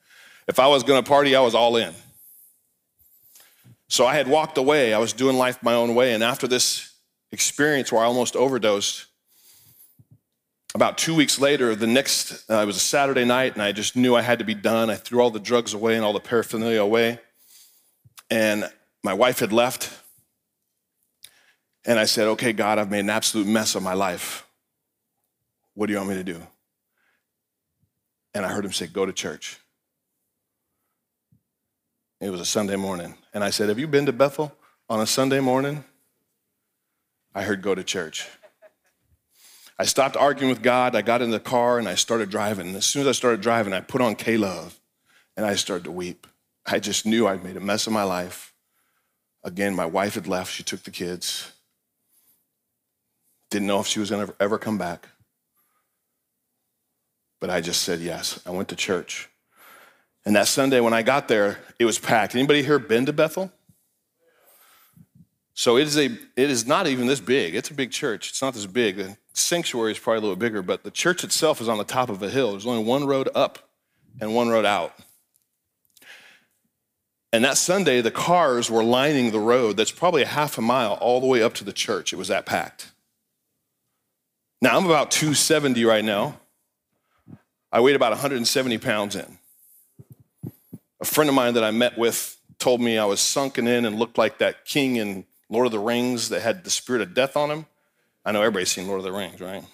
If 0.47 0.59
I 0.59 0.66
was 0.66 0.83
going 0.83 1.02
to 1.02 1.09
party, 1.09 1.37
I 1.37 1.40
was 1.40 1.54
all 1.54 1.76
in. 1.76 1.95
So 3.88 4.07
I 4.07 4.14
had 4.14 4.28
walked 4.28 4.57
away. 4.57 4.95
I 4.95 4.99
was 4.99 5.12
doing 5.12 5.37
life 5.37 5.62
my 5.62 5.75
own 5.75 5.95
way. 5.95 6.14
And 6.14 6.23
after 6.23 6.47
this 6.47 6.92
experience 7.33 7.92
where 7.92 8.02
I 8.02 8.07
almost 8.07 8.37
overdosed, 8.37 9.07
about 10.75 10.99
two 10.99 11.14
weeks 11.14 11.38
later, 11.38 11.75
the 11.75 11.87
next, 11.87 12.49
uh, 12.50 12.57
it 12.62 12.66
was 12.66 12.76
a 12.76 12.80
Saturday 12.80 13.25
night, 13.25 13.54
and 13.54 13.62
I 13.62 13.73
just 13.73 13.97
knew 13.97 14.14
I 14.14 14.23
had 14.23 14.38
to 14.38 14.45
be 14.45 14.54
done. 14.54 14.90
I 14.90 14.97
threw 14.97 15.21
all 15.21 15.30
the 15.30 15.40
drugs 15.40 15.75
away 15.75 15.97
and 15.97 16.04
all 16.04 16.12
the 16.12 16.21
paraphernalia 16.21 16.80
away. 16.80 17.18
And 18.30 18.71
my 19.02 19.14
wife 19.14 19.38
had 19.38 19.52
left. 19.52 19.90
And 21.85 21.99
I 21.99 22.04
said, 22.04 22.28
Okay, 22.28 22.52
God, 22.52 22.78
I've 22.78 22.90
made 22.90 23.00
an 23.00 23.11
absolute 23.11 23.47
mess 23.47 23.75
of 23.75 23.82
my 23.82 23.94
life. 23.94 24.47
What 25.75 25.87
do 25.87 25.92
you 25.92 25.99
want 25.99 26.11
me 26.11 26.16
to 26.16 26.25
do? 26.25 26.42
And 28.35 28.44
I 28.44 28.49
heard 28.49 28.64
him 28.64 28.73
say, 28.73 28.87
Go 28.87 29.06
to 29.06 29.12
church. 29.12 29.58
It 32.20 32.30
was 32.30 32.40
a 32.40 32.47
Sunday 32.47 32.76
morning. 32.76 33.14
And 33.32 33.44
I 33.44 33.50
said, 33.50 33.68
Have 33.68 33.78
you 33.78 33.87
been 33.87 34.06
to 34.06 34.12
Bethel 34.12 34.52
on 34.88 35.00
a 35.00 35.06
Sunday 35.06 35.40
morning? 35.40 35.85
I 37.35 37.42
heard, 37.42 37.62
Go 37.62 37.75
to 37.75 37.85
church. 37.85 38.26
I 39.78 39.85
stopped 39.85 40.16
arguing 40.16 40.50
with 40.50 40.62
God. 40.62 40.97
I 40.97 41.02
got 41.02 41.23
in 41.23 41.30
the 41.30 41.38
car 41.38 41.78
and 41.78 41.88
I 41.88 41.94
started 41.94 42.30
driving. 42.30 42.66
And 42.66 42.76
as 42.76 42.85
soon 42.85 43.02
as 43.02 43.08
I 43.08 43.12
started 43.12 43.40
driving, 43.40 43.73
I 43.73 43.80
put 43.80 44.00
on 44.00 44.16
K 44.16 44.37
Love 44.37 44.78
and 45.37 45.47
I 45.47 45.54
started 45.54 45.85
to 45.85 45.92
weep. 45.92 46.26
I 46.66 46.80
just 46.80 47.06
knew 47.06 47.28
I'd 47.28 47.44
made 47.44 47.56
a 47.56 47.61
mess 47.61 47.87
of 47.87 47.92
my 47.92 48.02
life. 48.02 48.52
Again, 49.44 49.76
my 49.76 49.87
wife 49.87 50.14
had 50.14 50.26
left. 50.26 50.52
She 50.52 50.64
took 50.64 50.82
the 50.82 50.90
kids. 50.90 51.52
Didn't 53.50 53.68
know 53.68 53.80
if 53.80 53.86
she 53.86 54.00
was 54.00 54.10
going 54.10 54.26
to 54.26 54.34
ever 54.40 54.58
come 54.58 54.78
back. 54.78 55.08
But 57.40 57.50
I 57.50 57.60
just 57.60 57.82
said 57.82 58.00
yes. 58.00 58.40
I 58.46 58.50
went 58.50 58.68
to 58.68 58.76
church. 58.76 59.28
And 60.24 60.36
that 60.36 60.48
Sunday 60.48 60.80
when 60.80 60.92
I 60.92 61.02
got 61.02 61.28
there, 61.28 61.58
it 61.78 61.84
was 61.84 61.98
packed. 61.98 62.34
Anybody 62.34 62.62
here 62.62 62.78
been 62.78 63.06
to 63.06 63.12
Bethel? 63.12 63.52
So 65.54 65.76
it 65.76 65.88
is 65.88 65.98
a 65.98 66.04
it 66.04 66.50
is 66.50 66.66
not 66.66 66.86
even 66.86 67.06
this 67.06 67.20
big. 67.20 67.54
It's 67.54 67.70
a 67.70 67.74
big 67.74 67.90
church. 67.90 68.30
It's 68.30 68.42
not 68.42 68.54
this 68.54 68.66
big 68.66 68.96
The 68.96 69.16
sanctuary 69.32 69.92
is 69.92 69.98
probably 69.98 70.18
a 70.18 70.20
little 70.20 70.36
bigger, 70.36 70.62
but 70.62 70.84
the 70.84 70.90
church 70.90 71.24
itself 71.24 71.60
is 71.60 71.68
on 71.68 71.78
the 71.78 71.84
top 71.84 72.10
of 72.10 72.22
a 72.22 72.30
hill. 72.30 72.52
There's 72.52 72.66
only 72.66 72.84
one 72.84 73.06
road 73.06 73.28
up 73.34 73.70
and 74.20 74.34
one 74.34 74.48
road 74.48 74.64
out. 74.64 74.94
And 77.32 77.44
that 77.44 77.58
Sunday, 77.58 78.00
the 78.00 78.10
cars 78.10 78.70
were 78.70 78.84
lining 78.84 79.32
the 79.32 79.40
road 79.40 79.76
that's 79.76 79.90
probably 79.90 80.22
a 80.22 80.26
half 80.26 80.58
a 80.58 80.62
mile 80.62 80.94
all 80.94 81.20
the 81.20 81.26
way 81.26 81.42
up 81.42 81.54
to 81.54 81.64
the 81.64 81.72
church. 81.72 82.12
It 82.12 82.16
was 82.16 82.28
that 82.28 82.46
packed. 82.46 82.92
Now, 84.60 84.76
I'm 84.76 84.86
about 84.86 85.10
270 85.10 85.84
right 85.84 86.04
now. 86.04 86.40
I 87.70 87.80
weighed 87.80 87.96
about 87.96 88.10
170 88.10 88.78
pounds 88.78 89.14
in. 89.14 89.38
A 91.00 91.04
friend 91.04 91.28
of 91.28 91.34
mine 91.34 91.54
that 91.54 91.62
I 91.62 91.70
met 91.70 91.96
with 91.96 92.36
told 92.58 92.80
me 92.80 92.98
I 92.98 93.04
was 93.04 93.20
sunken 93.20 93.68
in 93.68 93.84
and 93.84 93.98
looked 93.98 94.18
like 94.18 94.38
that 94.38 94.64
king 94.64 94.96
in 94.96 95.24
Lord 95.48 95.66
of 95.66 95.72
the 95.72 95.78
Rings 95.78 96.30
that 96.30 96.42
had 96.42 96.64
the 96.64 96.70
spirit 96.70 97.02
of 97.02 97.14
death 97.14 97.36
on 97.36 97.50
him. 97.50 97.66
I 98.24 98.32
know 98.32 98.40
everybody's 98.40 98.70
seen 98.70 98.88
Lord 98.88 98.98
of 98.98 99.04
the 99.04 99.12
Rings, 99.12 99.40
right? 99.40 99.64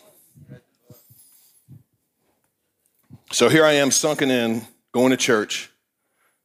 So 3.32 3.48
here 3.48 3.64
I 3.64 3.72
am, 3.72 3.90
sunken 3.90 4.30
in, 4.30 4.62
going 4.92 5.10
to 5.10 5.16
church. 5.16 5.70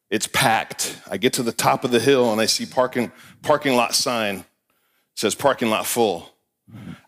It's 0.09 0.27
packed. 0.27 0.99
I 1.09 1.17
get 1.17 1.33
to 1.33 1.43
the 1.43 1.51
top 1.51 1.83
of 1.83 1.91
the 1.91 1.99
hill 1.99 2.31
and 2.31 2.41
I 2.41 2.45
see 2.45 2.65
parking 2.65 3.11
parking 3.43 3.75
lot 3.75 3.93
sign. 3.93 4.37
It 4.37 4.45
says 5.15 5.35
parking 5.35 5.69
lot 5.69 5.85
full. 5.85 6.33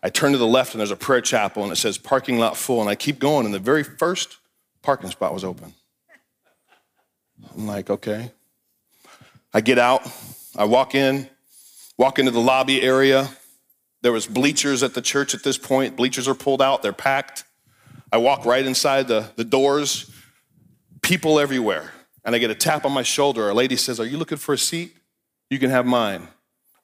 I 0.02 0.10
turn 0.10 0.32
to 0.32 0.38
the 0.38 0.46
left 0.46 0.74
and 0.74 0.80
there's 0.80 0.90
a 0.90 0.96
prayer 0.96 1.20
chapel 1.20 1.62
and 1.62 1.72
it 1.72 1.76
says 1.76 1.96
parking 1.96 2.38
lot 2.38 2.56
full. 2.56 2.80
And 2.80 2.90
I 2.90 2.94
keep 2.94 3.18
going 3.18 3.46
and 3.46 3.54
the 3.54 3.60
very 3.60 3.84
first 3.84 4.38
parking 4.82 5.10
spot 5.10 5.32
was 5.32 5.44
open. 5.44 5.74
I'm 7.54 7.66
like, 7.66 7.90
okay. 7.90 8.32
I 9.54 9.60
get 9.60 9.78
out, 9.78 10.08
I 10.56 10.64
walk 10.64 10.94
in, 10.94 11.28
walk 11.98 12.18
into 12.18 12.30
the 12.30 12.40
lobby 12.40 12.82
area. 12.82 13.28
There 14.00 14.12
was 14.12 14.26
bleachers 14.26 14.82
at 14.82 14.94
the 14.94 15.02
church 15.02 15.34
at 15.34 15.44
this 15.44 15.58
point. 15.58 15.96
Bleachers 15.96 16.26
are 16.26 16.34
pulled 16.34 16.62
out, 16.62 16.82
they're 16.82 16.92
packed. 16.92 17.44
I 18.10 18.18
walk 18.18 18.44
right 18.44 18.64
inside 18.64 19.08
the, 19.08 19.30
the 19.36 19.44
doors, 19.44 20.10
people 21.02 21.38
everywhere. 21.38 21.92
And 22.24 22.34
I 22.34 22.38
get 22.38 22.50
a 22.50 22.54
tap 22.54 22.84
on 22.84 22.92
my 22.92 23.02
shoulder. 23.02 23.48
A 23.48 23.54
lady 23.54 23.76
says, 23.76 23.98
Are 23.98 24.06
you 24.06 24.16
looking 24.16 24.38
for 24.38 24.52
a 24.52 24.58
seat? 24.58 24.94
You 25.50 25.58
can 25.58 25.70
have 25.70 25.86
mine. 25.86 26.28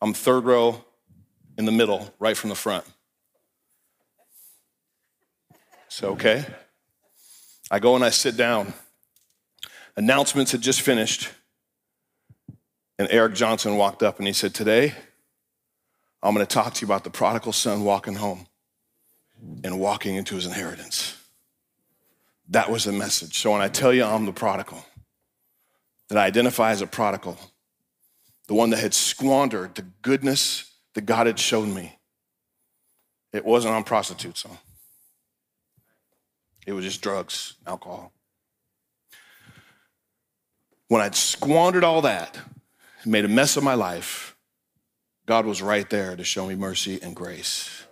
I'm 0.00 0.12
third 0.12 0.44
row 0.44 0.84
in 1.58 1.64
the 1.64 1.72
middle, 1.72 2.14
right 2.18 2.36
from 2.36 2.48
the 2.48 2.56
front. 2.56 2.84
So, 5.88 6.10
okay. 6.10 6.46
I 7.70 7.80
go 7.80 7.96
and 7.96 8.04
I 8.04 8.10
sit 8.10 8.36
down. 8.36 8.72
Announcements 9.96 10.52
had 10.52 10.62
just 10.62 10.80
finished. 10.80 11.30
And 12.98 13.08
Eric 13.10 13.34
Johnson 13.34 13.76
walked 13.76 14.02
up 14.02 14.18
and 14.18 14.26
he 14.26 14.32
said, 14.32 14.54
Today, 14.54 14.94
I'm 16.22 16.34
going 16.34 16.46
to 16.46 16.52
talk 16.52 16.74
to 16.74 16.80
you 16.80 16.86
about 16.86 17.04
the 17.04 17.10
prodigal 17.10 17.52
son 17.52 17.84
walking 17.84 18.14
home 18.14 18.46
and 19.64 19.78
walking 19.78 20.14
into 20.14 20.36
his 20.36 20.46
inheritance. 20.46 21.16
That 22.48 22.70
was 22.70 22.84
the 22.84 22.92
message. 22.92 23.38
So 23.38 23.52
when 23.52 23.60
I 23.60 23.68
tell 23.68 23.92
you 23.92 24.04
I'm 24.04 24.26
the 24.26 24.32
prodigal, 24.32 24.84
that 26.08 26.18
I 26.18 26.24
identify 26.24 26.70
as 26.70 26.80
a 26.80 26.86
prodigal, 26.86 27.38
the 28.46 28.54
one 28.54 28.70
that 28.70 28.78
had 28.78 28.94
squandered 28.94 29.74
the 29.74 29.82
goodness 30.02 30.67
that 30.98 31.06
God 31.06 31.28
had 31.28 31.38
shown 31.38 31.72
me, 31.72 31.96
it 33.32 33.44
wasn't 33.44 33.72
on 33.72 33.84
prostitutes, 33.84 34.40
so. 34.40 34.50
It 36.66 36.72
was 36.72 36.84
just 36.84 37.00
drugs, 37.02 37.54
alcohol. 37.64 38.10
When 40.88 41.00
I'd 41.00 41.14
squandered 41.14 41.84
all 41.84 42.02
that, 42.02 42.36
made 43.06 43.24
a 43.24 43.28
mess 43.28 43.56
of 43.56 43.62
my 43.62 43.74
life, 43.74 44.34
God 45.24 45.46
was 45.46 45.62
right 45.62 45.88
there 45.88 46.16
to 46.16 46.24
show 46.24 46.48
me 46.48 46.56
mercy 46.56 46.98
and 47.00 47.14
grace. 47.14 47.84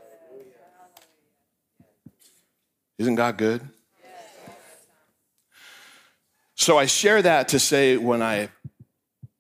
Isn't 2.99 3.15
God 3.15 3.39
good? 3.39 3.69
So 6.57 6.77
I 6.77 6.87
share 6.87 7.23
that 7.23 7.47
to 7.51 7.61
say 7.61 7.97
when 7.97 8.21
I 8.21 8.49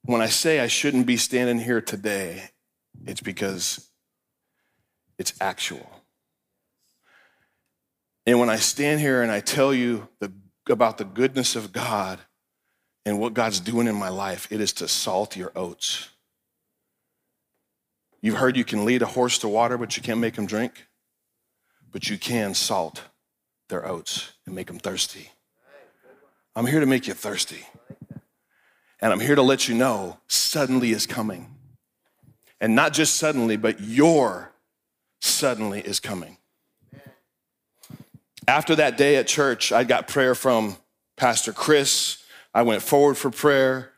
when 0.03 0.23
I 0.23 0.29
say 0.29 0.61
I 0.61 0.69
shouldn't 0.69 1.07
be 1.07 1.17
standing 1.17 1.59
here 1.59 1.81
today, 1.81 2.51
it's 3.07 3.21
because 3.21 3.89
it's 5.19 5.33
actual. 5.41 5.89
And 8.27 8.41
when 8.41 8.51
I 8.51 8.57
stand 8.57 9.01
here 9.01 9.23
and 9.23 9.31
I 9.31 9.41
tell 9.41 9.73
you 9.73 10.09
the, 10.19 10.33
about 10.69 10.99
the 10.99 11.05
goodness 11.05 11.55
of 11.55 11.73
God 11.73 12.19
and 13.05 13.21
what 13.21 13.35
God's 13.35 13.61
doing 13.61 13.87
in 13.87 13.95
my 13.95 14.09
life, 14.09 14.49
it 14.51 14.61
is 14.61 14.73
to 14.75 14.89
salt 14.89 15.37
your 15.37 15.53
oats. 15.55 16.11
You've 18.21 18.37
heard 18.37 18.57
you 18.57 18.65
can 18.65 18.85
lead 18.85 19.03
a 19.03 19.07
horse 19.07 19.39
to 19.39 19.49
water, 19.49 19.79
but 19.79 19.97
you 19.97 20.03
can't 20.03 20.19
make 20.19 20.37
him 20.37 20.47
drink. 20.47 20.87
But 21.93 22.11
you 22.11 22.19
can 22.19 22.55
salt 22.55 23.05
their 23.69 23.87
oats 23.87 24.33
and 24.45 24.55
make 24.55 24.67
them 24.67 24.79
thirsty. 24.79 25.31
I'm 26.57 26.67
here 26.67 26.81
to 26.81 26.87
make 26.87 27.07
you 27.07 27.15
thirsty. 27.15 27.65
And 29.01 29.13
I'm 29.13 29.21
here 29.21 29.35
to 29.35 29.43
let 29.43 29.69
you 29.69 29.75
know 29.75 30.19
suddenly 30.27 30.91
is 30.91 31.07
coming. 31.07 31.56
And 32.61 32.75
not 32.75 32.93
just 32.93 33.17
suddenly, 33.17 33.57
but 33.57 33.81
your 33.81 34.53
suddenly 35.21 35.81
is 35.81 36.01
coming. 36.01 36.39
After 38.49 38.77
that 38.77 38.97
day 38.97 39.17
at 39.17 39.27
church, 39.27 39.73
I 39.73 39.85
got 39.85 40.09
prayer 40.09 40.35
from 40.35 40.77
Pastor 41.17 41.53
Chris. 41.53 42.23
I 42.55 42.63
went 42.63 42.83
forward 42.83 43.17
for 43.17 43.31
prayer. 43.31 43.93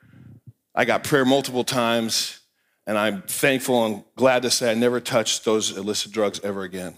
I 0.74 0.84
got 0.84 1.04
prayer 1.04 1.24
multiple 1.24 1.64
times. 1.64 2.40
And 2.86 2.96
I'm 2.96 3.22
thankful 3.22 3.84
and 3.84 4.04
glad 4.16 4.42
to 4.42 4.50
say 4.50 4.70
I 4.70 4.74
never 4.74 5.00
touched 5.00 5.44
those 5.44 5.76
illicit 5.76 6.10
drugs 6.10 6.40
ever 6.42 6.62
again. 6.62 6.94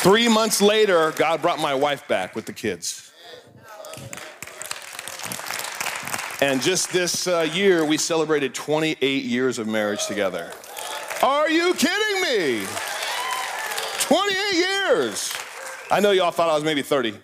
Three 0.00 0.28
months 0.28 0.62
later, 0.62 1.12
God 1.12 1.42
brought 1.42 1.58
my 1.58 1.74
wife 1.74 2.08
back 2.08 2.34
with 2.34 2.46
the 2.46 2.54
kids. 2.54 3.09
And 6.42 6.62
just 6.62 6.90
this 6.90 7.26
uh, 7.26 7.46
year, 7.52 7.84
we 7.84 7.98
celebrated 7.98 8.54
28 8.54 9.24
years 9.24 9.58
of 9.58 9.66
marriage 9.66 10.06
together. 10.06 10.50
Are 11.22 11.50
you 11.50 11.74
kidding 11.74 12.22
me? 12.22 12.66
28 14.00 14.54
years. 14.54 15.34
I 15.90 16.00
know 16.00 16.12
y'all 16.12 16.30
thought 16.30 16.48
I 16.48 16.54
was 16.54 16.64
maybe 16.64 16.80
30. 16.80 17.14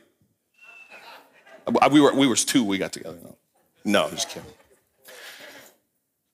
We 1.90 2.00
were, 2.00 2.14
we 2.14 2.26
were 2.26 2.37
two, 2.37 2.62
we 2.62 2.76
got 2.76 2.92
together. 2.92 3.18
No, 3.23 3.37
no 3.85 4.11
just 4.11 4.28
kidding. 4.28 4.50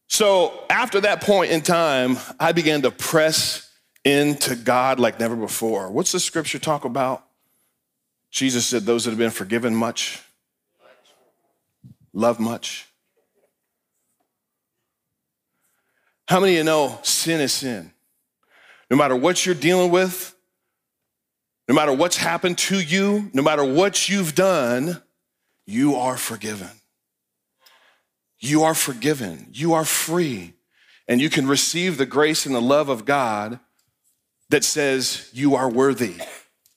So 0.09 0.65
after 0.69 1.01
that 1.03 1.23
point 1.23 1.53
in 1.53 1.63
time, 1.63 2.19
I 2.39 2.53
began 2.53 2.83
to 2.83 2.91
press 2.91 3.71
into 4.05 4.57
God 4.57 4.99
like 4.99 5.21
never 5.21 5.37
before. 5.37 5.91
What's 5.91 6.13
the 6.13 6.21
scripture 6.21 6.59
talk 6.59 6.85
about? 6.85 7.25
Jesus 8.31 8.67
said, 8.67 8.83
Those 8.83 9.05
that 9.05 9.11
have 9.11 9.19
been 9.19 9.31
forgiven 9.31 9.75
much, 9.75 10.21
love 12.13 12.39
much. 12.39 12.87
How 16.29 16.41
many 16.41 16.53
of 16.53 16.59
you 16.59 16.65
know 16.65 16.99
sin 17.03 17.41
is 17.41 17.53
sin? 17.53 17.93
No 18.91 18.97
matter 18.97 19.17
what 19.17 19.45
you're 19.45 19.55
dealing 19.55 19.91
with, 19.91 20.35
no 21.69 21.75
matter 21.75 21.93
what's 21.93 22.17
happened 22.17 22.59
to 22.59 22.81
you, 22.81 23.31
no 23.33 23.43
matter 23.43 23.65
what 23.65 24.09
you've 24.09 24.35
done, 24.35 25.03
you 25.67 25.95
are 25.95 26.17
forgiven. 26.17 26.69
You 28.39 28.65
are 28.65 28.75
forgiven. 28.75 29.49
You 29.53 29.73
are 29.75 29.85
free. 29.85 30.55
And 31.09 31.21
you 31.21 31.31
can 31.31 31.47
receive 31.47 31.97
the 31.97 32.07
grace 32.07 32.47
and 32.47 32.55
the 32.55 32.61
love 32.61 32.89
of 32.89 33.05
God 33.05 33.61
that 34.51 34.65
says 34.65 35.31
you 35.33 35.55
are 35.55 35.69
worthy 35.69 36.17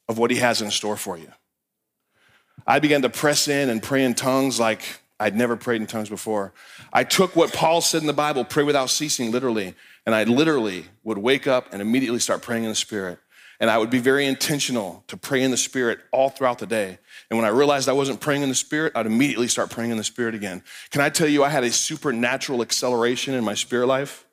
of 0.08 0.18
what 0.18 0.32
he 0.32 0.38
has 0.38 0.62
in 0.62 0.72
store 0.72 0.98
for 0.98 1.18
you. 1.18 1.32
I 2.68 2.80
began 2.80 3.02
to 3.02 3.10
press 3.10 3.48
in 3.48 3.70
and 3.70 3.82
pray 3.82 4.04
in 4.04 4.14
tongues 4.14 4.60
like 4.60 4.84
I'd 5.20 5.36
never 5.36 5.56
prayed 5.56 5.82
in 5.82 5.88
tongues 5.88 6.10
before. 6.10 6.54
I 6.92 7.04
took 7.04 7.36
what 7.36 7.54
Paul 7.54 7.82
said 7.82 8.02
in 8.02 8.08
the 8.08 8.14
Bible, 8.14 8.44
pray 8.44 8.64
without 8.64 8.90
ceasing, 8.90 9.32
literally, 9.32 9.74
and 10.06 10.14
I 10.14 10.24
literally 10.26 10.86
would 11.04 11.18
wake 11.18 11.48
up 11.48 11.72
and 11.72 11.82
immediately 11.82 12.20
start 12.20 12.42
praying 12.42 12.64
in 12.64 12.70
the 12.70 12.76
Spirit. 12.76 13.20
And 13.62 13.70
I 13.70 13.78
would 13.78 13.90
be 13.90 14.00
very 14.00 14.26
intentional 14.26 15.06
to 15.08 15.16
pray 15.16 15.42
in 15.42 15.52
the 15.52 15.58
Spirit 15.58 16.00
all 16.12 16.30
throughout 16.30 16.60
the 16.60 16.68
day. 16.68 17.00
And 17.30 17.40
when 17.40 17.46
I 17.46 17.50
realized 17.50 17.88
I 17.88 17.94
wasn't 17.94 18.20
praying 18.20 18.42
in 18.42 18.50
the 18.50 18.56
Spirit, 18.56 18.92
I'd 18.96 19.06
immediately 19.06 19.48
start 19.48 19.70
praying 19.70 19.92
in 19.92 19.98
the 19.98 20.04
Spirit 20.04 20.36
again. 20.36 20.62
Can 20.90 21.00
I 21.00 21.10
tell 21.10 21.28
you, 21.28 21.44
I 21.44 21.50
had 21.50 21.64
a 21.64 21.72
supernatural 21.72 22.62
acceleration 22.62 23.34
in 23.34 23.44
my 23.44 23.54
spirit 23.54 23.88
life? 23.88 24.26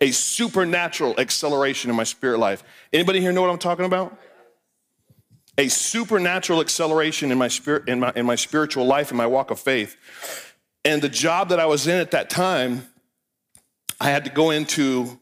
a 0.00 0.10
supernatural 0.10 1.14
acceleration 1.18 1.90
in 1.90 1.96
my 1.96 2.04
spirit 2.04 2.38
life. 2.38 2.62
Anybody 2.92 3.20
here 3.20 3.32
know 3.32 3.40
what 3.40 3.50
I'm 3.50 3.58
talking 3.58 3.84
about? 3.84 4.16
A 5.56 5.68
supernatural 5.68 6.60
acceleration 6.60 7.30
in 7.30 7.38
my 7.38 7.48
spirit 7.48 7.88
in 7.88 8.00
my 8.00 8.12
in 8.16 8.26
my 8.26 8.34
spiritual 8.34 8.86
life 8.86 9.10
in 9.10 9.16
my 9.16 9.26
walk 9.26 9.50
of 9.50 9.60
faith. 9.60 9.96
And 10.84 11.00
the 11.00 11.08
job 11.08 11.48
that 11.50 11.60
I 11.60 11.66
was 11.66 11.86
in 11.86 11.98
at 11.98 12.10
that 12.10 12.28
time, 12.28 12.86
I 14.00 14.10
had 14.10 14.24
to 14.24 14.30
go 14.30 14.50
into 14.50 15.18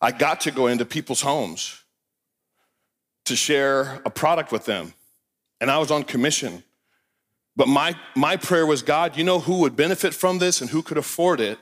I 0.00 0.10
got 0.10 0.42
to 0.42 0.50
go 0.50 0.66
into 0.66 0.84
people's 0.84 1.20
homes 1.20 1.82
to 3.24 3.36
share 3.36 4.02
a 4.04 4.10
product 4.10 4.52
with 4.52 4.64
them. 4.64 4.92
And 5.60 5.70
I 5.70 5.78
was 5.78 5.90
on 5.90 6.04
commission. 6.04 6.62
But 7.56 7.68
my, 7.68 7.94
my 8.16 8.36
prayer 8.36 8.66
was 8.66 8.82
God, 8.82 9.16
you 9.16 9.22
know 9.22 9.38
who 9.38 9.60
would 9.60 9.76
benefit 9.76 10.12
from 10.12 10.40
this 10.40 10.60
and 10.60 10.68
who 10.68 10.82
could 10.82 10.98
afford 10.98 11.40
it? 11.40 11.58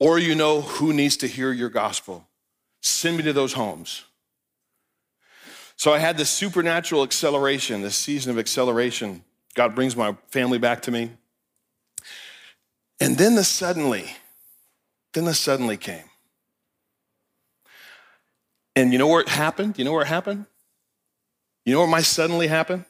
or 0.00 0.18
you 0.18 0.34
know 0.34 0.60
who 0.60 0.92
needs 0.92 1.16
to 1.18 1.26
hear 1.26 1.52
your 1.52 1.68
gospel, 1.68 2.26
send 2.80 3.16
me 3.16 3.22
to 3.24 3.32
those 3.32 3.54
homes. 3.54 4.04
So 5.78 5.92
I 5.92 5.98
had 5.98 6.18
this 6.18 6.28
supernatural 6.28 7.04
acceleration, 7.04 7.82
this 7.82 7.94
season 7.94 8.32
of 8.32 8.38
acceleration. 8.38 9.22
God 9.54 9.76
brings 9.76 9.96
my 9.96 10.16
family 10.26 10.58
back 10.58 10.82
to 10.82 10.90
me. 10.90 11.12
And 13.00 13.16
then 13.16 13.36
the 13.36 13.44
suddenly, 13.44 14.10
then 15.12 15.24
the 15.24 15.34
suddenly 15.34 15.76
came. 15.76 16.02
And 18.74 18.92
you 18.92 18.98
know 18.98 19.06
where 19.06 19.20
it 19.20 19.28
happened? 19.28 19.78
You 19.78 19.84
know 19.84 19.92
where 19.92 20.02
it 20.02 20.08
happened? 20.08 20.46
You 21.64 21.74
know 21.74 21.80
where 21.80 21.88
my 21.88 22.02
suddenly 22.02 22.48
happened? 22.48 22.84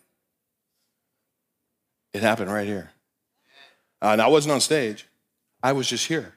It 2.15 2.23
happened 2.23 2.51
right 2.51 2.67
here. 2.67 2.91
Uh, 4.01 4.09
and 4.09 4.23
I 4.23 4.29
wasn't 4.29 4.53
on 4.53 4.63
stage, 4.63 5.07
I 5.63 5.73
was 5.73 5.89
just 5.89 6.07
here. 6.07 6.33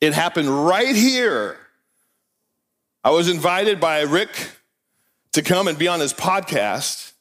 It 0.00 0.12
happened 0.12 0.66
right 0.66 0.96
here. 0.96 1.56
I 3.04 3.10
was 3.10 3.28
invited 3.28 3.78
by 3.78 4.00
Rick 4.00 4.30
to 5.34 5.42
come 5.42 5.66
and 5.66 5.76
be 5.76 5.88
on 5.88 5.98
his 5.98 6.12
podcast 6.12 7.12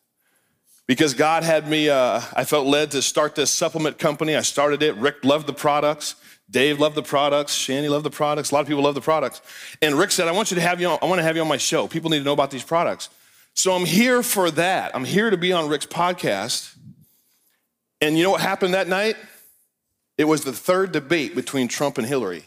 because 0.85 1.15
God 1.15 1.43
had 1.43 1.67
me, 1.67 1.89
uh, 1.89 2.21
I 2.35 2.43
felt 2.43 2.67
led 2.67 2.91
to 2.91 3.01
start 3.01 3.33
this 3.33 3.49
supplement 3.49 3.97
company. 3.97 4.35
I 4.35 4.41
started 4.41 4.83
it. 4.83 4.95
Rick 4.97 5.25
loved 5.25 5.47
the 5.47 5.53
products. 5.53 6.15
Dave 6.47 6.79
loved 6.79 6.93
the 6.95 7.01
products. 7.01 7.55
Shanny 7.55 7.89
loved 7.89 8.05
the 8.05 8.11
products. 8.11 8.51
A 8.51 8.53
lot 8.53 8.61
of 8.61 8.67
people 8.67 8.83
love 8.83 8.93
the 8.93 9.01
products. 9.01 9.41
And 9.81 9.95
Rick 9.95 10.11
said, 10.11 10.27
I 10.27 10.31
want 10.31 10.51
you 10.51 10.55
to 10.55 10.61
have 10.61 10.79
you 10.79 10.89
on, 10.89 10.99
I 11.01 11.05
want 11.05 11.19
to 11.19 11.23
have 11.23 11.35
you 11.35 11.41
on 11.41 11.47
my 11.47 11.57
show. 11.57 11.87
People 11.87 12.11
need 12.11 12.19
to 12.19 12.23
know 12.23 12.33
about 12.33 12.51
these 12.51 12.63
products. 12.63 13.09
So 13.55 13.73
I'm 13.73 13.85
here 13.85 14.21
for 14.21 14.51
that. 14.51 14.95
I'm 14.95 15.05
here 15.05 15.31
to 15.31 15.37
be 15.37 15.51
on 15.51 15.67
Rick's 15.67 15.87
podcast. 15.87 16.75
And 17.99 18.15
you 18.15 18.23
know 18.23 18.29
what 18.29 18.41
happened 18.41 18.75
that 18.75 18.87
night? 18.87 19.15
It 20.19 20.25
was 20.25 20.43
the 20.43 20.53
third 20.53 20.91
debate 20.91 21.33
between 21.33 21.67
Trump 21.67 21.97
and 21.97 22.05
Hillary. 22.05 22.43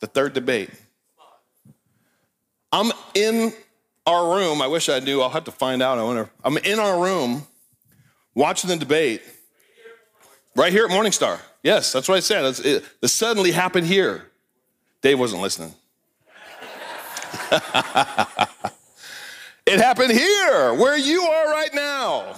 The 0.00 0.08
third 0.08 0.32
debate. 0.32 0.70
I'm 2.72 2.90
in 3.14 3.52
our 4.08 4.34
room. 4.34 4.62
I 4.62 4.66
wish 4.66 4.88
I 4.88 5.00
knew. 5.00 5.20
I'll 5.20 5.28
have 5.28 5.44
to 5.44 5.52
find 5.52 5.82
out. 5.82 5.98
I 5.98 6.02
wonder. 6.02 6.30
I'm 6.42 6.56
in 6.58 6.78
our 6.78 7.02
room 7.02 7.46
watching 8.34 8.70
the 8.70 8.76
debate 8.76 9.22
right 10.56 10.72
here 10.72 10.86
at 10.86 10.90
Morningstar. 10.90 11.38
Yes, 11.62 11.92
that's 11.92 12.08
what 12.08 12.16
I 12.16 12.20
said. 12.20 12.58
It, 12.64 12.84
the 13.00 13.08
suddenly 13.08 13.52
happened 13.52 13.86
here. 13.86 14.30
Dave 15.02 15.18
wasn't 15.18 15.42
listening. 15.42 15.74
it 19.66 19.78
happened 19.78 20.12
here, 20.12 20.72
where 20.74 20.96
you 20.96 21.22
are 21.22 21.50
right 21.50 21.74
now. 21.74 22.34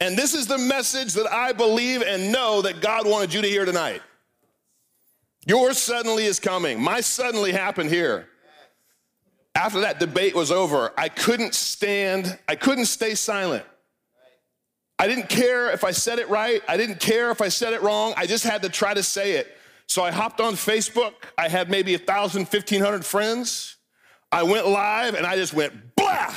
And 0.00 0.16
this 0.18 0.34
is 0.34 0.48
the 0.48 0.58
message 0.58 1.12
that 1.14 1.32
I 1.32 1.52
believe 1.52 2.02
and 2.02 2.32
know 2.32 2.62
that 2.62 2.80
God 2.80 3.06
wanted 3.06 3.32
you 3.32 3.42
to 3.42 3.48
hear 3.48 3.64
tonight. 3.64 4.02
Your 5.46 5.72
suddenly 5.72 6.24
is 6.24 6.40
coming. 6.40 6.80
My 6.82 7.00
suddenly 7.00 7.52
happened 7.52 7.90
here. 7.90 8.28
After 9.54 9.80
that 9.80 10.00
debate 10.00 10.34
was 10.34 10.50
over, 10.50 10.92
I 10.96 11.08
couldn't 11.08 11.54
stand, 11.54 12.38
I 12.48 12.56
couldn't 12.56 12.86
stay 12.86 13.14
silent. 13.14 13.64
I 14.98 15.06
didn't 15.06 15.28
care 15.28 15.70
if 15.72 15.84
I 15.84 15.90
said 15.90 16.18
it 16.18 16.28
right. 16.28 16.62
I 16.68 16.76
didn't 16.76 17.00
care 17.00 17.30
if 17.30 17.40
I 17.40 17.48
said 17.48 17.72
it 17.72 17.82
wrong. 17.82 18.14
I 18.16 18.26
just 18.26 18.44
had 18.44 18.62
to 18.62 18.68
try 18.68 18.94
to 18.94 19.02
say 19.02 19.32
it. 19.32 19.56
So 19.86 20.02
I 20.02 20.10
hopped 20.10 20.40
on 20.40 20.54
Facebook. 20.54 21.12
I 21.36 21.48
had 21.48 21.68
maybe 21.68 21.94
1,000, 21.96 22.42
1,500 22.42 23.04
friends. 23.04 23.76
I 24.30 24.44
went 24.44 24.66
live 24.66 25.14
and 25.14 25.26
I 25.26 25.36
just 25.36 25.52
went 25.52 25.96
blah. 25.96 26.34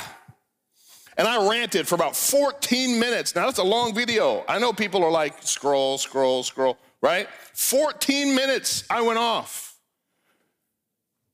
And 1.16 1.26
I 1.26 1.48
ranted 1.48 1.88
for 1.88 1.94
about 1.94 2.14
14 2.14 3.00
minutes. 3.00 3.34
Now, 3.34 3.46
that's 3.46 3.58
a 3.58 3.64
long 3.64 3.94
video. 3.94 4.44
I 4.46 4.58
know 4.58 4.72
people 4.72 5.02
are 5.02 5.10
like, 5.10 5.42
scroll, 5.42 5.96
scroll, 5.96 6.42
scroll, 6.42 6.76
right? 7.00 7.26
14 7.54 8.34
minutes 8.34 8.84
I 8.90 9.00
went 9.00 9.18
off. 9.18 9.65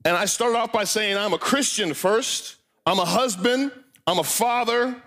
And 0.05 0.17
I 0.17 0.25
started 0.25 0.59
off 0.59 0.73
by 0.73 0.85
saying, 0.85 1.17
I'm 1.17 1.33
a 1.33 1.39
Christian 1.39 1.95
first, 1.95 2.57
I'm 2.87 2.99
a 2.99 3.05
husband, 3.05 3.71
I'm 4.07 4.19
a 4.19 4.25
father, 4.25 5.01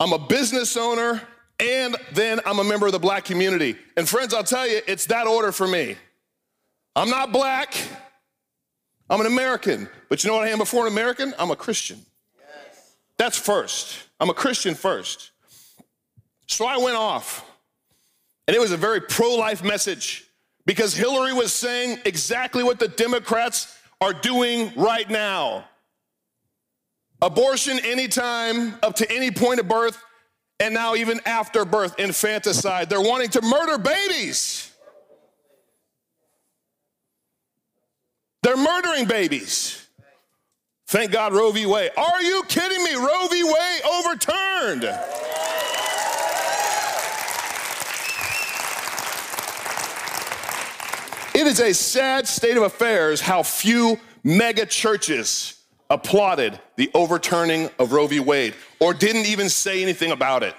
I'm 0.00 0.12
a 0.12 0.18
business 0.18 0.76
owner, 0.76 1.22
and 1.60 1.96
then 2.12 2.40
I'm 2.44 2.58
a 2.58 2.64
member 2.64 2.86
of 2.86 2.92
the 2.92 2.98
black 2.98 3.24
community. 3.24 3.76
And 3.96 4.08
friends, 4.08 4.34
I'll 4.34 4.42
tell 4.42 4.66
you, 4.66 4.80
it's 4.88 5.06
that 5.06 5.28
order 5.28 5.52
for 5.52 5.68
me. 5.68 5.96
I'm 6.96 7.08
not 7.08 7.30
black, 7.32 7.74
I'm 9.08 9.20
an 9.20 9.26
American. 9.26 9.88
But 10.08 10.24
you 10.24 10.30
know 10.30 10.36
what 10.36 10.48
I 10.48 10.50
am 10.50 10.58
before 10.58 10.86
an 10.86 10.92
American? 10.92 11.34
I'm 11.38 11.50
a 11.50 11.56
Christian. 11.56 11.98
Yes. 12.38 12.94
That's 13.18 13.38
first. 13.38 13.96
I'm 14.18 14.30
a 14.30 14.34
Christian 14.34 14.74
first. 14.74 15.30
So 16.48 16.66
I 16.66 16.78
went 16.78 16.96
off, 16.96 17.48
and 18.46 18.56
it 18.56 18.60
was 18.60 18.72
a 18.72 18.76
very 18.76 19.00
pro 19.00 19.34
life 19.34 19.62
message 19.62 20.24
because 20.66 20.94
Hillary 20.94 21.32
was 21.32 21.52
saying 21.52 22.00
exactly 22.04 22.62
what 22.62 22.78
the 22.78 22.88
Democrats 22.88 23.78
are 24.02 24.12
doing 24.12 24.72
right 24.74 25.08
now. 25.08 25.64
Abortion 27.22 27.78
anytime, 27.84 28.74
up 28.82 28.96
to 28.96 29.10
any 29.12 29.30
point 29.30 29.60
of 29.60 29.68
birth, 29.68 30.02
and 30.58 30.74
now 30.74 30.96
even 30.96 31.20
after 31.24 31.64
birth, 31.64 31.94
infanticide. 32.00 32.90
They're 32.90 33.00
wanting 33.00 33.30
to 33.30 33.42
murder 33.42 33.78
babies. 33.78 34.72
They're 38.42 38.56
murdering 38.56 39.06
babies. 39.06 39.86
Thank 40.88 41.12
God 41.12 41.32
Roe 41.32 41.52
v. 41.52 41.64
Wade. 41.64 41.92
Are 41.96 42.22
you 42.22 42.42
kidding 42.48 42.82
me? 42.82 42.94
Roe 42.96 43.28
v. 43.28 43.44
Wade 43.44 43.82
overturned. 43.84 44.82
It 51.34 51.46
is 51.46 51.60
a 51.60 51.72
sad 51.72 52.28
state 52.28 52.56
of 52.56 52.62
affairs 52.62 53.20
how 53.20 53.42
few 53.42 53.98
mega 54.22 54.66
churches 54.66 55.62
applauded 55.88 56.58
the 56.76 56.90
overturning 56.94 57.70
of 57.78 57.92
Roe 57.92 58.06
v. 58.06 58.20
Wade 58.20 58.54
or 58.80 58.92
didn't 58.92 59.26
even 59.26 59.48
say 59.48 59.82
anything 59.82 60.10
about 60.12 60.42
it 60.42 60.54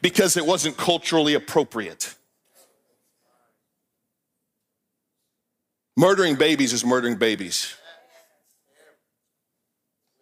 because 0.00 0.36
it 0.36 0.44
wasn't 0.44 0.76
culturally 0.76 1.34
appropriate. 1.34 2.14
Murdering 5.96 6.36
babies 6.36 6.72
is 6.72 6.84
murdering 6.84 7.16
babies. 7.16 7.74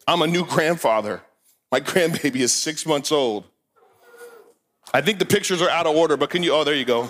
I'm 0.07 0.23
a 0.23 0.27
new 0.27 0.45
grandfather. 0.45 1.23
My 1.71 1.81
grandbaby 1.81 2.37
is 2.37 2.53
six 2.53 2.85
months 2.85 3.13
old. 3.13 3.45
I 4.93 5.01
think 5.01 5.19
the 5.19 5.25
pictures 5.25 5.63
are 5.63 5.71
out 5.71 5.87
of 5.87 5.97
order, 5.97 6.17
but 6.17 6.29
can 6.29 6.43
you? 6.43 6.53
Oh, 6.53 6.65
there 6.65 6.75
you 6.75 6.85
go. 6.85 7.09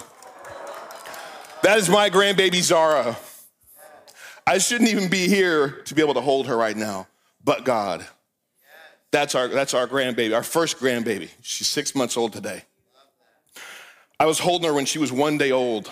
That 1.62 1.78
is 1.78 1.88
my 1.88 2.10
grandbaby 2.10 2.60
Zara. 2.60 3.16
I 4.44 4.58
shouldn't 4.58 4.90
even 4.90 5.08
be 5.08 5.28
here 5.28 5.82
to 5.84 5.94
be 5.94 6.02
able 6.02 6.14
to 6.14 6.20
hold 6.20 6.48
her 6.48 6.56
right 6.56 6.76
now, 6.76 7.06
but 7.44 7.64
God. 7.64 8.04
That's 9.12 9.34
our, 9.34 9.46
that's 9.46 9.72
our 9.72 9.86
grandbaby, 9.86 10.34
our 10.34 10.42
first 10.42 10.78
grandbaby. 10.78 11.28
She's 11.40 11.68
six 11.68 11.94
months 11.94 12.16
old 12.16 12.32
today. 12.32 12.64
I 14.18 14.26
was 14.26 14.40
holding 14.40 14.66
her 14.66 14.74
when 14.74 14.86
she 14.86 14.98
was 14.98 15.12
one 15.12 15.38
day 15.38 15.52
old. 15.52 15.90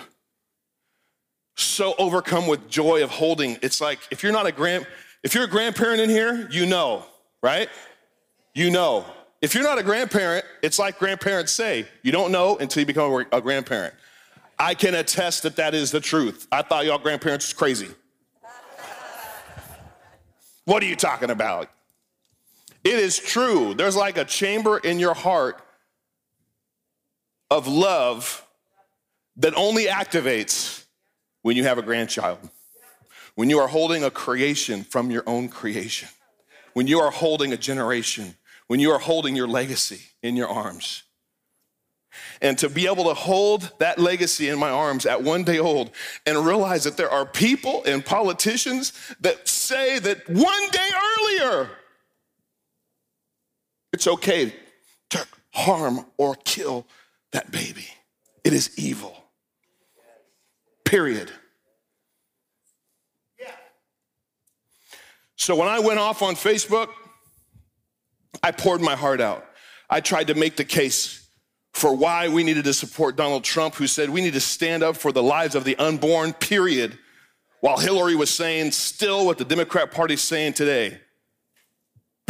So 1.55 1.93
overcome 1.97 2.47
with 2.47 2.67
joy 2.69 3.03
of 3.03 3.09
holding. 3.09 3.57
It's 3.61 3.79
like 3.79 3.99
if 4.11 4.23
you're 4.23 4.31
not 4.33 4.47
a 4.47 4.51
grand, 4.51 4.85
if 5.23 5.33
you're 5.33 5.45
a 5.45 5.49
grandparent 5.49 6.01
in 6.01 6.09
here, 6.09 6.49
you 6.51 6.65
know, 6.65 7.05
right? 7.41 7.69
You 8.53 8.71
know. 8.71 9.05
If 9.41 9.55
you're 9.55 9.63
not 9.63 9.79
a 9.79 9.83
grandparent, 9.83 10.45
it's 10.61 10.77
like 10.77 10.99
grandparents 10.99 11.51
say, 11.51 11.87
you 12.03 12.11
don't 12.11 12.31
know 12.31 12.57
until 12.57 12.81
you 12.81 12.85
become 12.85 13.25
a 13.31 13.41
grandparent. 13.41 13.93
I 14.61 14.75
can 14.75 14.93
attest 14.93 15.41
that 15.41 15.55
that 15.55 15.73
is 15.73 15.89
the 15.89 15.99
truth. 15.99 16.47
I 16.51 16.61
thought 16.61 16.85
y'all 16.85 16.99
grandparents 16.99 17.47
was 17.47 17.53
crazy. 17.53 17.87
what 20.65 20.83
are 20.83 20.85
you 20.85 20.95
talking 20.95 21.31
about? 21.31 21.67
It 22.83 22.93
is 22.93 23.17
true. 23.17 23.73
There's 23.73 23.95
like 23.95 24.19
a 24.19 24.25
chamber 24.25 24.77
in 24.77 24.99
your 24.99 25.15
heart 25.15 25.59
of 27.49 27.67
love 27.67 28.45
that 29.37 29.55
only 29.55 29.85
activates 29.85 30.85
when 31.41 31.57
you 31.57 31.63
have 31.63 31.79
a 31.79 31.81
grandchild. 31.81 32.37
When 33.33 33.49
you 33.49 33.57
are 33.57 33.67
holding 33.67 34.03
a 34.03 34.11
creation 34.11 34.83
from 34.83 35.09
your 35.09 35.23
own 35.25 35.49
creation. 35.49 36.07
When 36.73 36.85
you 36.85 36.99
are 36.99 37.09
holding 37.09 37.51
a 37.51 37.57
generation. 37.57 38.35
When 38.67 38.79
you 38.79 38.91
are 38.91 38.99
holding 38.99 39.35
your 39.35 39.47
legacy 39.47 40.01
in 40.21 40.35
your 40.35 40.49
arms. 40.49 41.01
And 42.41 42.57
to 42.59 42.69
be 42.69 42.87
able 42.87 43.05
to 43.05 43.13
hold 43.13 43.71
that 43.79 43.99
legacy 43.99 44.49
in 44.49 44.59
my 44.59 44.69
arms 44.69 45.05
at 45.05 45.23
one 45.23 45.43
day 45.43 45.59
old 45.59 45.91
and 46.25 46.45
realize 46.45 46.83
that 46.83 46.97
there 46.97 47.09
are 47.09 47.25
people 47.25 47.83
and 47.85 48.05
politicians 48.05 48.93
that 49.21 49.47
say 49.47 49.99
that 49.99 50.29
one 50.29 50.69
day 50.69 50.89
earlier, 51.19 51.69
it's 53.93 54.07
okay 54.07 54.53
to 55.11 55.25
harm 55.53 56.05
or 56.17 56.35
kill 56.43 56.85
that 57.31 57.51
baby. 57.51 57.87
It 58.43 58.53
is 58.53 58.77
evil. 58.77 59.15
Period. 60.83 61.31
So 65.41 65.55
when 65.55 65.67
I 65.67 65.79
went 65.79 65.97
off 65.97 66.21
on 66.21 66.35
Facebook, 66.35 66.89
I 68.43 68.51
poured 68.51 68.79
my 68.79 68.95
heart 68.95 69.19
out. 69.19 69.43
I 69.89 69.99
tried 69.99 70.27
to 70.27 70.35
make 70.35 70.55
the 70.55 70.63
case 70.63 71.20
for 71.73 71.95
why 71.95 72.27
we 72.27 72.43
needed 72.43 72.65
to 72.65 72.73
support 72.73 73.15
Donald 73.15 73.43
Trump, 73.43 73.75
who 73.75 73.87
said 73.87 74.09
we 74.09 74.21
need 74.21 74.33
to 74.33 74.39
stand 74.39 74.83
up 74.83 74.97
for 74.97 75.11
the 75.11 75.23
lives 75.23 75.55
of 75.55 75.63
the 75.63 75.75
unborn, 75.77 76.33
period, 76.33 76.97
while 77.61 77.77
Hillary 77.77 78.15
was 78.15 78.29
saying 78.29 78.71
still 78.71 79.25
what 79.25 79.37
the 79.37 79.45
Democrat 79.45 79.91
Party's 79.91 80.21
saying 80.21 80.53
today 80.53 80.99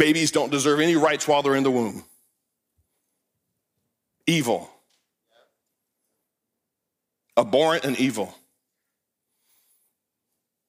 Babies 0.02 0.32
don't 0.32 0.50
deserve 0.50 0.80
any 0.80 0.96
rights 0.96 1.28
while 1.28 1.42
they're 1.42 1.54
in 1.54 1.62
the 1.62 1.70
womb. 1.70 2.04
Evil. 4.26 4.68
Abhorrent 7.36 7.84
and 7.84 7.96
evil. 7.98 8.34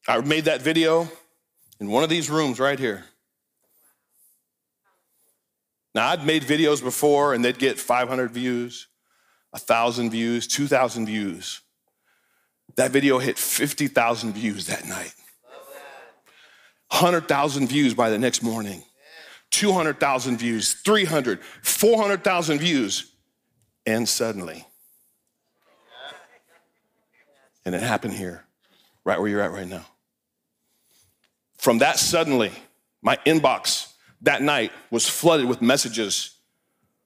I 0.07 0.19
made 0.21 0.45
that 0.45 0.61
video 0.61 1.09
in 1.79 1.89
one 1.89 2.03
of 2.03 2.09
these 2.09 2.29
rooms 2.29 2.59
right 2.59 2.77
here. 2.77 3.05
Now, 5.95 6.09
I'd 6.09 6.25
made 6.25 6.43
videos 6.43 6.83
before 6.83 7.33
and 7.33 7.45
they'd 7.45 7.59
get 7.59 7.79
500 7.79 8.31
views, 8.31 8.87
1,000 9.51 10.09
views, 10.09 10.47
2,000 10.47 11.05
views. 11.05 11.61
That 12.75 12.91
video 12.91 13.19
hit 13.19 13.37
50,000 13.37 14.33
views 14.33 14.67
that 14.67 14.85
night. 14.85 15.13
100,000 16.89 17.67
views 17.67 17.93
by 17.93 18.09
the 18.09 18.17
next 18.17 18.41
morning. 18.41 18.83
200,000 19.51 20.37
views, 20.37 20.73
300, 20.73 21.43
400,000 21.61 22.57
views. 22.57 23.11
And 23.85 24.07
suddenly, 24.07 24.65
and 27.65 27.75
it 27.75 27.81
happened 27.81 28.13
here, 28.13 28.45
right 29.03 29.19
where 29.19 29.29
you're 29.29 29.41
at 29.41 29.51
right 29.51 29.67
now. 29.67 29.85
From 31.57 31.79
that 31.79 31.99
suddenly, 31.99 32.51
my 33.01 33.17
inbox 33.25 33.92
that 34.23 34.41
night 34.41 34.71
was 34.89 35.07
flooded 35.07 35.45
with 35.45 35.61
messages 35.61 36.35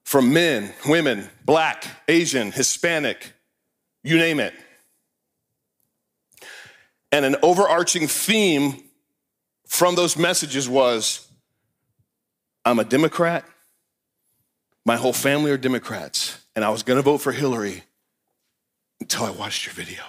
from 0.04 0.32
men, 0.32 0.72
women, 0.86 1.28
black, 1.44 1.84
Asian, 2.08 2.50
Hispanic, 2.50 3.32
you 4.02 4.16
name 4.16 4.40
it. 4.40 4.54
And 7.12 7.24
an 7.24 7.36
overarching 7.42 8.06
theme 8.06 8.82
from 9.66 9.94
those 9.94 10.16
messages 10.16 10.68
was 10.68 11.28
I'm 12.64 12.78
a 12.78 12.84
Democrat, 12.84 13.44
my 14.84 14.96
whole 14.96 15.12
family 15.12 15.50
are 15.50 15.58
Democrats, 15.58 16.44
and 16.56 16.64
I 16.64 16.70
was 16.70 16.82
gonna 16.82 17.02
vote 17.02 17.18
for 17.18 17.32
Hillary 17.32 17.82
until 19.00 19.24
I 19.24 19.30
watched 19.30 19.66
your 19.66 19.74
video 19.74 20.02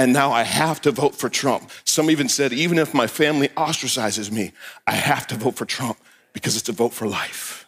and 0.00 0.14
now 0.14 0.32
I 0.32 0.44
have 0.44 0.80
to 0.82 0.92
vote 0.92 1.14
for 1.14 1.28
Trump. 1.28 1.70
Some 1.84 2.10
even 2.10 2.30
said, 2.30 2.54
even 2.54 2.78
if 2.78 2.94
my 2.94 3.06
family 3.06 3.48
ostracizes 3.48 4.32
me, 4.32 4.52
I 4.86 4.92
have 4.92 5.26
to 5.26 5.34
vote 5.34 5.56
for 5.56 5.66
Trump 5.66 5.98
because 6.32 6.56
it's 6.56 6.70
a 6.70 6.72
vote 6.72 6.94
for 6.94 7.06
life. 7.06 7.66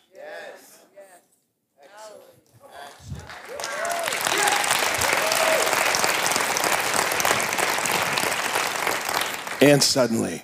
And 9.60 9.82
suddenly, 9.82 10.42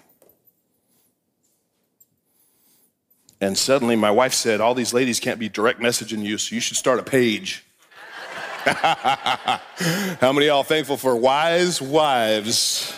and 3.41 3.57
suddenly 3.57 3.97
my 3.97 4.11
wife 4.11 4.35
said, 4.35 4.61
All 4.61 4.75
these 4.75 4.93
ladies 4.93 5.21
can't 5.21 5.41
be 5.41 5.49
direct 5.49 5.81
messaging 5.81 6.23
you, 6.23 6.37
so 6.37 6.55
you 6.55 6.61
should 6.61 6.77
start 6.77 7.01
a 7.01 7.03
page. 7.03 7.65
How 10.21 10.33
many 10.33 10.47
y'all 10.47 10.63
thankful 10.63 10.99
for 10.99 11.17
wise 11.17 11.81
wives? 11.81 12.95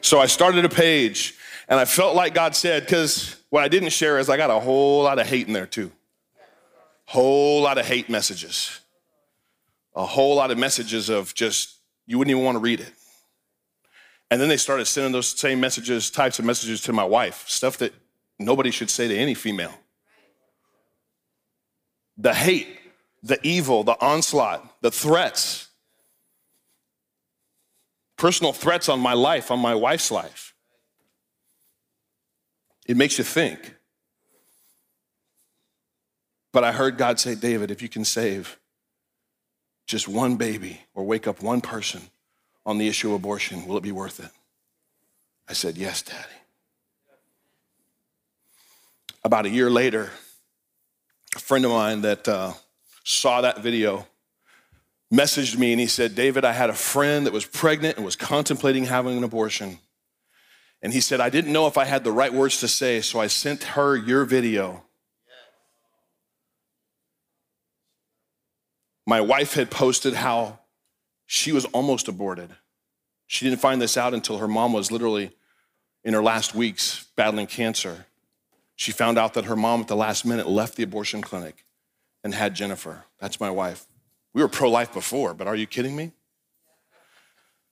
So 0.00 0.20
I 0.20 0.26
started 0.26 0.64
a 0.64 0.68
page 0.68 1.34
and 1.68 1.80
I 1.80 1.84
felt 1.84 2.14
like 2.14 2.34
God 2.34 2.54
said, 2.54 2.84
because 2.84 3.36
what 3.50 3.64
I 3.64 3.68
didn't 3.68 3.90
share 3.90 4.18
is 4.20 4.28
I 4.28 4.36
got 4.36 4.50
a 4.50 4.60
whole 4.60 5.02
lot 5.02 5.18
of 5.18 5.26
hate 5.26 5.48
in 5.48 5.52
there 5.52 5.66
too. 5.66 5.90
Whole 7.06 7.62
lot 7.62 7.78
of 7.78 7.86
hate 7.86 8.08
messages. 8.08 8.80
A 9.96 10.06
whole 10.06 10.36
lot 10.36 10.52
of 10.52 10.58
messages 10.58 11.08
of 11.08 11.34
just, 11.34 11.78
you 12.06 12.16
wouldn't 12.16 12.30
even 12.30 12.44
want 12.44 12.54
to 12.54 12.60
read 12.60 12.78
it. 12.78 12.92
And 14.30 14.40
then 14.40 14.48
they 14.48 14.56
started 14.56 14.84
sending 14.84 15.10
those 15.10 15.26
same 15.26 15.58
messages, 15.58 16.10
types 16.10 16.38
of 16.38 16.44
messages 16.44 16.80
to 16.82 16.92
my 16.92 17.04
wife, 17.04 17.48
stuff 17.48 17.78
that 17.78 17.92
nobody 18.38 18.70
should 18.70 18.90
say 18.90 19.08
to 19.08 19.16
any 19.16 19.34
female 19.34 19.74
the 22.18 22.34
hate, 22.34 22.68
the 23.22 23.38
evil, 23.46 23.84
the 23.84 23.96
onslaught, 24.04 24.82
the 24.82 24.90
threats, 24.90 25.68
personal 28.16 28.52
threats 28.52 28.88
on 28.88 28.98
my 28.98 29.12
life, 29.14 29.50
on 29.50 29.60
my 29.60 29.74
wife's 29.74 30.10
life. 30.10 30.54
It 32.86 32.96
makes 32.96 33.18
you 33.18 33.24
think. 33.24 33.74
But 36.52 36.64
I 36.64 36.72
heard 36.72 36.98
God 36.98 37.20
say, 37.20 37.34
David, 37.34 37.70
if 37.70 37.82
you 37.82 37.88
can 37.88 38.04
save 38.04 38.58
just 39.86 40.08
one 40.08 40.36
baby 40.36 40.80
or 40.94 41.04
wake 41.04 41.28
up 41.28 41.42
one 41.42 41.60
person 41.60 42.02
on 42.66 42.78
the 42.78 42.88
issue 42.88 43.08
of 43.08 43.14
abortion, 43.14 43.66
will 43.66 43.76
it 43.76 43.82
be 43.82 43.92
worth 43.92 44.18
it? 44.20 44.30
I 45.48 45.52
said, 45.52 45.76
Yes, 45.76 46.02
Daddy. 46.02 46.18
About 49.24 49.46
a 49.46 49.50
year 49.50 49.70
later, 49.70 50.10
a 51.38 51.40
friend 51.40 51.64
of 51.64 51.70
mine 51.70 52.00
that 52.00 52.26
uh, 52.26 52.52
saw 53.04 53.40
that 53.42 53.62
video 53.62 54.04
messaged 55.14 55.56
me 55.56 55.70
and 55.70 55.80
he 55.80 55.86
said, 55.86 56.16
David, 56.16 56.44
I 56.44 56.50
had 56.50 56.68
a 56.68 56.74
friend 56.74 57.26
that 57.26 57.32
was 57.32 57.46
pregnant 57.46 57.96
and 57.96 58.04
was 58.04 58.16
contemplating 58.16 58.86
having 58.86 59.16
an 59.16 59.22
abortion. 59.22 59.78
And 60.82 60.92
he 60.92 61.00
said, 61.00 61.20
I 61.20 61.30
didn't 61.30 61.52
know 61.52 61.68
if 61.68 61.78
I 61.78 61.84
had 61.84 62.02
the 62.02 62.10
right 62.10 62.34
words 62.34 62.58
to 62.60 62.68
say, 62.68 63.00
so 63.00 63.20
I 63.20 63.28
sent 63.28 63.62
her 63.62 63.96
your 63.96 64.24
video. 64.24 64.82
My 69.06 69.20
wife 69.20 69.54
had 69.54 69.70
posted 69.70 70.14
how 70.14 70.58
she 71.24 71.52
was 71.52 71.66
almost 71.66 72.08
aborted. 72.08 72.50
She 73.28 73.48
didn't 73.48 73.60
find 73.60 73.80
this 73.80 73.96
out 73.96 74.12
until 74.12 74.38
her 74.38 74.48
mom 74.48 74.72
was 74.72 74.90
literally 74.90 75.30
in 76.02 76.14
her 76.14 76.22
last 76.22 76.52
weeks 76.52 77.06
battling 77.14 77.46
cancer. 77.46 78.06
She 78.78 78.92
found 78.92 79.18
out 79.18 79.34
that 79.34 79.46
her 79.46 79.56
mom 79.56 79.80
at 79.80 79.88
the 79.88 79.96
last 79.96 80.24
minute 80.24 80.48
left 80.48 80.76
the 80.76 80.84
abortion 80.84 81.20
clinic 81.20 81.64
and 82.22 82.32
had 82.32 82.54
Jennifer. 82.54 83.06
That's 83.18 83.40
my 83.40 83.50
wife. 83.50 83.88
We 84.32 84.40
were 84.40 84.46
pro 84.46 84.70
life 84.70 84.92
before, 84.92 85.34
but 85.34 85.48
are 85.48 85.56
you 85.56 85.66
kidding 85.66 85.96
me? 85.96 86.12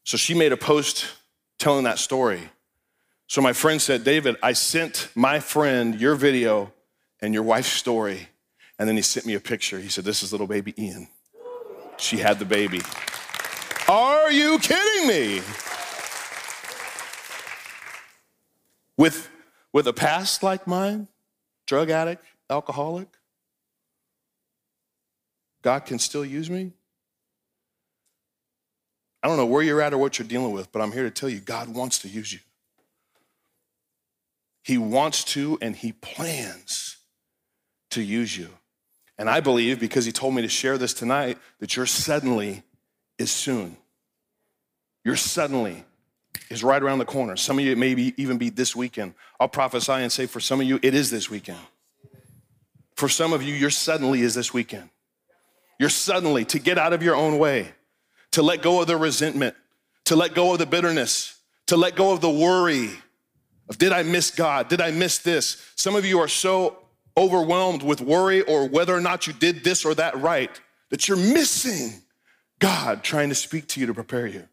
So 0.03 0.17
she 0.17 0.35
made 0.35 0.51
a 0.51 0.57
post 0.57 1.07
telling 1.61 1.85
that 1.85 2.01
story. 2.01 2.41
So 3.29 3.41
my 3.41 3.53
friend 3.53 3.81
said, 3.81 4.03
David, 4.03 4.35
I 4.43 4.53
sent 4.53 5.09
my 5.15 5.39
friend 5.39 5.95
your 5.95 6.17
video 6.17 6.73
and 7.23 7.33
your 7.33 7.45
wife's 7.45 7.71
story. 7.71 8.29
And 8.77 8.89
then 8.89 8.97
he 8.97 9.03
sent 9.03 9.27
me 9.27 9.35
a 9.35 9.41
picture. 9.41 9.79
He 9.79 9.89
said, 9.89 10.05
This 10.05 10.25
is 10.25 10.33
little 10.33 10.49
baby 10.49 10.75
Ian. 10.77 11.07
She 11.99 12.17
had 12.17 12.41
the 12.41 12.45
baby. 12.45 12.81
Are 13.89 14.33
you 14.33 14.59
kidding 14.59 15.07
me? 15.07 15.41
With 18.97 19.31
with 19.77 19.87
a 19.87 19.93
past 19.93 20.43
like 20.43 20.67
mine, 20.67 21.07
drug 21.67 21.91
addict, 21.91 22.25
alcoholic, 22.49 23.09
God 25.61 25.81
can 25.85 25.99
still 25.99 26.25
use 26.25 26.49
me? 26.49 26.73
I 29.23 29.29
don't 29.29 29.37
know 29.37 29.45
where 29.45 29.63
you're 29.63 29.83
at 29.83 29.93
or 29.93 29.99
what 29.99 30.19
you're 30.19 30.27
dealing 30.27 30.53
with, 30.53 30.73
but 30.73 30.81
I'm 30.81 30.93
here 30.93 31.03
to 31.03 31.11
tell 31.11 31.29
you 31.29 31.41
God 31.41 31.69
wants 31.69 31.99
to 31.99 32.09
use 32.09 32.33
you. 32.33 32.39
He 34.65 34.79
wants 34.79 35.25
to 35.35 35.59
and 35.61 35.77
He 35.77 35.93
plans 35.93 36.97
to 37.91 38.01
use 38.01 38.35
you. 38.35 38.49
And 39.19 39.29
I 39.29 39.41
believe, 39.41 39.79
because 39.79 40.07
He 40.07 40.13
told 40.13 40.33
me 40.35 40.41
to 40.41 40.49
share 40.49 40.79
this 40.79 40.95
tonight, 40.95 41.37
that 41.61 41.77
your 41.77 41.85
suddenly 41.85 42.63
is 43.19 43.31
soon. 43.31 43.77
Your 45.05 45.17
suddenly 45.17 45.85
is 46.51 46.65
right 46.65 46.83
around 46.83 46.99
the 46.99 47.05
corner. 47.05 47.37
Some 47.37 47.59
of 47.59 47.65
you, 47.65 47.73
it 47.73 47.79
may 47.79 47.95
be, 47.95 48.15
even 48.17 48.39
be 48.39 48.51
this 48.51 48.75
weekend. 48.75 49.15
I'll 49.39 49.49
prophesy 49.49 49.93
and 49.93 50.11
say, 50.11 50.27
for 50.27 50.41
some 50.41 50.61
of 50.61 50.67
you, 50.67 50.79
it 50.83 50.95
is 50.95 51.11
this 51.11 51.31
weekend. 51.31 51.59
For 52.95 53.09
some 53.09 53.33
of 53.33 53.43
you, 53.43 53.55
your 53.55 53.71
suddenly 53.71 54.23
is 54.23 54.35
this 54.35 54.55
weekend. 54.55 54.89
You're 55.79 55.91
suddenly 55.91 56.45
to 56.47 56.59
get 56.59 56.79
out 56.79 56.93
of 56.93 57.03
your 57.03 57.15
own 57.15 57.39
way, 57.39 57.73
to 58.33 58.43
let 58.43 58.63
go 58.63 58.81
of 58.81 58.87
the 58.87 58.97
resentment, 58.97 59.55
to 60.07 60.17
let 60.17 60.35
go 60.35 60.53
of 60.53 60.59
the 60.59 60.67
bitterness, 60.67 61.39
to 61.67 61.77
let 61.77 61.97
go 61.97 62.13
of 62.13 62.21
the 62.21 62.31
worry 62.31 62.91
of 63.69 63.79
did 63.79 63.93
I 63.93 64.03
miss 64.03 64.31
God? 64.31 64.69
Did 64.69 64.81
I 64.81 64.91
miss 64.93 65.19
this? 65.19 65.73
Some 65.75 65.97
of 65.97 66.05
you 66.05 66.21
are 66.21 66.29
so 66.29 66.79
overwhelmed 67.17 67.83
with 67.83 68.01
worry 68.01 68.43
or 68.43 68.69
whether 68.69 68.95
or 68.95 69.01
not 69.01 69.27
you 69.27 69.33
did 69.33 69.65
this 69.65 69.85
or 69.85 69.95
that 69.95 70.17
right 70.21 70.61
that 70.91 71.09
you're 71.09 71.17
missing 71.17 72.03
God 72.59 73.03
trying 73.03 73.29
to 73.29 73.35
speak 73.35 73.67
to 73.69 73.81
you 73.81 73.87
to 73.87 73.95
prepare 73.95 74.27
you. 74.27 74.49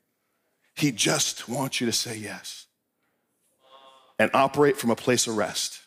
He 0.76 0.92
just 0.92 1.48
wants 1.48 1.80
you 1.80 1.88
to 1.88 1.94
say 1.94 2.18
yes 2.18 2.66
and 4.20 4.32
operate 4.34 4.78
from 4.78 4.90
a 4.90 4.96
place 4.96 5.28
of 5.28 5.38
rest. 5.38 5.82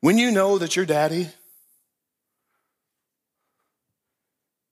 When 0.00 0.18
you 0.18 0.30
know 0.30 0.58
that 0.58 0.74
your 0.74 0.84
daddy 0.84 1.28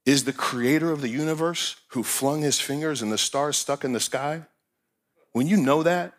is 0.05 0.25
the 0.25 0.33
creator 0.33 0.91
of 0.91 1.03
the 1.03 1.09
universe 1.09 1.77
who 1.89 2.03
flung 2.03 2.43
his 2.43 2.59
fingers 2.59 3.01
and 3.03 3.13
the 3.13 3.19
stars 3.19 3.57
stuck 3.57 3.85
in 3.85 3.93
the 3.93 4.01
sky, 4.01 4.43
when 5.33 5.47
you 5.47 5.57
know 5.57 5.85
that, 5.85 6.15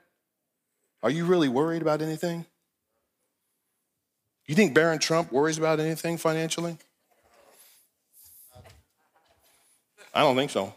are 1.04 1.10
you 1.10 1.26
really 1.26 1.50
worried 1.50 1.82
about 1.82 2.02
anything? 2.02 2.46
You 4.48 4.56
think 4.56 4.74
Barron 4.74 5.00
Trump 5.00 5.32
worries 5.32 5.58
about 5.58 5.80
anything 5.80 6.18
financially? 6.18 6.78
I 10.14 10.22
don't 10.22 10.36
think 10.36 10.52
so. 10.52 10.74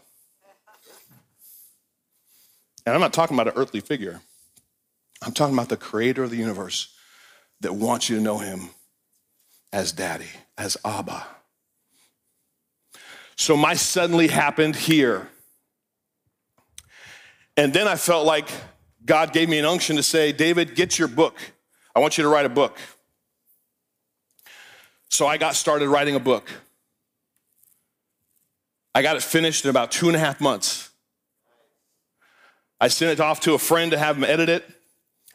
And 2.85 2.93
I'm 2.93 3.01
not 3.01 3.13
talking 3.13 3.35
about 3.35 3.47
an 3.47 3.53
earthly 3.55 3.79
figure, 3.79 4.21
I'm 5.21 5.31
talking 5.31 5.55
about 5.55 5.69
the 5.69 5.77
creator 5.77 6.23
of 6.23 6.29
the 6.29 6.37
universe 6.37 6.93
that 7.61 7.73
wants 7.73 8.09
you 8.09 8.17
to 8.17 8.21
know 8.21 8.37
him 8.37 8.69
as 9.73 9.91
daddy, 9.91 10.29
as 10.57 10.77
Abba. 10.85 11.25
So 13.35 13.57
my 13.57 13.73
suddenly 13.73 14.27
happened 14.27 14.75
here. 14.75 15.27
And 17.57 17.73
then 17.73 17.87
I 17.87 17.95
felt 17.95 18.25
like 18.25 18.49
God 19.05 19.33
gave 19.33 19.49
me 19.49 19.59
an 19.59 19.65
unction 19.65 19.95
to 19.95 20.03
say, 20.03 20.31
David, 20.31 20.75
get 20.75 20.99
your 20.99 21.07
book. 21.07 21.37
I 21.95 21.99
want 21.99 22.17
you 22.17 22.23
to 22.23 22.29
write 22.29 22.45
a 22.45 22.49
book. 22.49 22.77
So 25.09 25.27
I 25.27 25.37
got 25.37 25.55
started 25.55 25.87
writing 25.87 26.15
a 26.15 26.19
book. 26.19 26.49
I 28.93 29.01
got 29.01 29.15
it 29.15 29.23
finished 29.23 29.63
in 29.65 29.69
about 29.69 29.91
two 29.91 30.07
and 30.07 30.15
a 30.15 30.19
half 30.19 30.41
months. 30.41 30.84
I 32.79 32.87
sent 32.87 33.11
it 33.11 33.19
off 33.19 33.39
to 33.41 33.53
a 33.53 33.59
friend 33.59 33.91
to 33.91 33.97
have 33.97 34.17
him 34.17 34.23
edit 34.23 34.49
it. 34.49 34.65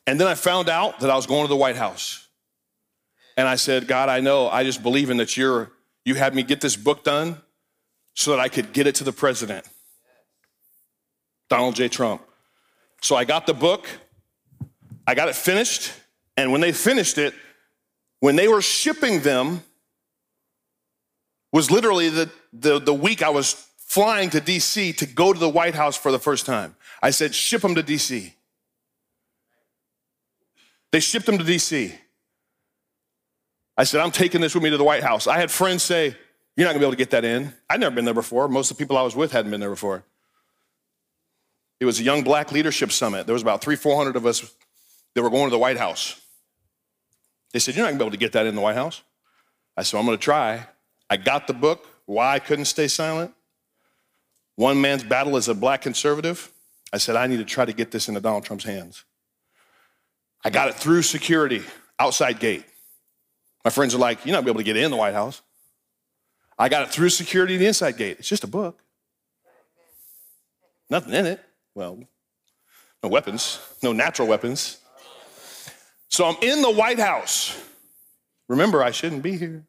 And 0.07 0.21
then 0.21 0.27
I 0.27 0.35
found 0.35 0.69
out 0.69 1.01
that 1.01 1.11
I 1.11 1.17
was 1.17 1.27
going 1.27 1.43
to 1.45 1.49
the 1.49 1.57
White 1.57 1.77
House. 1.77 2.29
And 3.37 3.49
I 3.49 3.57
said, 3.57 3.87
God, 3.87 4.09
I 4.09 4.21
know, 4.21 4.49
I 4.49 4.65
just 4.65 4.83
believe 4.83 5.09
in 5.11 5.17
that 5.19 5.37
you're, 5.37 5.71
you 6.05 6.15
had 6.15 6.35
me 6.35 6.43
get 6.43 6.61
this 6.61 6.77
book 6.77 7.05
done 7.05 7.41
so 8.15 8.33
that 8.33 8.41
I 8.41 8.49
could 8.49 8.73
get 8.73 8.87
it 8.87 8.97
to 8.97 9.05
the 9.05 9.13
president, 9.13 9.67
Donald 11.49 11.77
J. 11.77 11.89
Trump. 11.89 12.23
So 13.01 13.17
I 13.17 13.25
got 13.25 13.47
the 13.47 13.55
book, 13.55 13.89
I 15.07 15.15
got 15.15 15.29
it 15.29 15.37
finished, 15.37 15.93
and 16.37 16.53
when 16.53 16.61
they 16.61 16.73
finished 16.73 17.17
it, 17.17 17.35
when 18.19 18.37
they 18.37 18.49
were 18.49 18.61
shipping 18.61 19.21
them, 19.21 19.63
was 21.53 21.71
literally 21.71 22.09
the, 22.09 22.31
the, 22.53 22.79
the 22.79 22.95
week 22.95 23.23
I 23.23 23.31
was 23.31 23.67
flying 23.91 24.31
to 24.31 24.41
DC 24.41 24.97
to 24.99 25.05
go 25.05 25.33
to 25.33 25.39
the 25.39 25.49
White 25.49 25.75
House 25.75 25.97
for 25.97 26.13
the 26.13 26.19
first 26.21 26.47
time. 26.47 26.77
I 27.03 27.11
said, 27.11 27.35
ship 27.35 27.61
them 27.61 27.75
to 27.75 27.83
DC. 27.83 28.33
They 30.93 31.01
shipped 31.01 31.27
them 31.27 31.39
to 31.39 31.43
DC. 31.43 31.93
I 33.77 33.83
said, 33.83 34.01
I'm 34.01 34.13
taking 34.13 34.41
this 34.41 34.55
with 34.55 34.63
me 34.63 34.71
to 34.71 34.77
the 34.77 34.85
White 34.85 35.03
House. 35.03 35.27
I 35.27 35.41
had 35.41 35.51
friends 35.51 35.83
say, 35.83 36.17
You're 36.57 36.67
not 36.69 36.71
gonna 36.71 36.79
be 36.79 36.85
able 36.85 36.93
to 36.93 36.99
get 36.99 37.11
that 37.11 37.25
in. 37.25 37.53
I'd 37.69 37.81
never 37.81 37.93
been 37.93 38.05
there 38.05 38.15
before. 38.15 38.47
Most 38.47 38.71
of 38.71 38.77
the 38.77 38.81
people 38.81 38.97
I 38.97 39.03
was 39.03 39.17
with 39.17 39.33
hadn't 39.33 39.51
been 39.51 39.61
there 39.61 39.71
before. 39.71 40.05
It 41.81 41.85
was 41.85 41.99
a 41.99 42.05
young 42.05 42.23
black 42.23 42.53
leadership 42.53 42.93
summit. 42.93 43.27
There 43.27 43.33
was 43.33 43.43
about 43.43 43.61
three, 43.61 43.75
400 43.75 44.15
of 44.15 44.25
us 44.25 44.55
that 45.15 45.23
were 45.23 45.31
going 45.31 45.47
to 45.47 45.51
the 45.51 45.59
White 45.59 45.79
House. 45.79 46.21
They 47.53 47.59
said, 47.59 47.75
You're 47.75 47.85
not 47.85 47.91
gonna 47.91 47.99
be 47.99 48.05
able 48.05 48.13
to 48.13 48.19
get 48.19 48.33
that 48.33 48.47
in 48.47 48.55
the 48.55 48.61
White 48.61 48.77
House. 48.77 49.03
I 49.77 49.83
said, 49.83 49.99
I'm 49.99 50.05
gonna 50.05 50.17
try. 50.17 50.69
I 51.09 51.17
got 51.17 51.49
the 51.49 51.55
book, 51.55 51.89
Why 52.07 52.35
I 52.35 52.39
Couldn't 52.39 52.67
Stay 52.67 52.87
Silent. 52.87 53.35
One 54.57 54.81
man's 54.81 55.05
battle 55.05 55.37
as 55.37 55.49
a 55.49 55.55
black 55.55 55.83
conservative. 55.83 56.53
I 56.93 56.99
said, 56.99 57.17
I 57.17 57.27
need 57.27 57.39
to 57.39 57.45
try 57.45 57.65
to 57.65 57.73
get 57.73 57.91
this 57.91 58.09
into 58.09 58.21
Donald 58.21 58.45
Trump's 58.45 58.65
hands. 58.65 59.05
I 60.45 60.51
got 60.51 60.69
it 60.69 60.75
through 60.75 61.03
security, 61.03 61.63
outside 61.99 62.41
gate. 62.41 62.65
My 63.65 63.71
friends 63.71 63.95
are 63.95 63.99
like, 63.99 64.25
You're 64.25 64.35
not 64.35 64.45
be 64.45 64.51
able 64.51 64.61
to 64.61 64.65
get 64.65 64.77
in 64.77 64.91
the 64.91 64.97
White 64.97 65.15
House. 65.15 65.43
I 66.59 66.69
got 66.69 66.83
it 66.83 66.91
through 66.91 67.11
security, 67.11 67.57
the 67.57 67.67
inside 67.67 67.97
gate. 67.97 68.19
It's 68.19 68.29
just 68.29 68.45
a 68.45 68.47
book. 68.47 68.83
Nothing 70.91 71.15
in 71.15 71.27
it. 71.27 71.41
Well, 71.75 72.01
no 73.03 73.09
weapons, 73.09 73.61
no 73.83 73.93
natural 73.93 74.29
weapons. 74.29 74.79
So 76.09 76.27
I'm 76.27 76.37
in 76.43 76.61
the 76.61 76.71
White 76.71 76.99
House. 76.99 77.57
Remember, 78.49 78.83
I 78.83 78.91
shouldn't 78.91 79.23
be 79.23 79.37
here. 79.37 79.65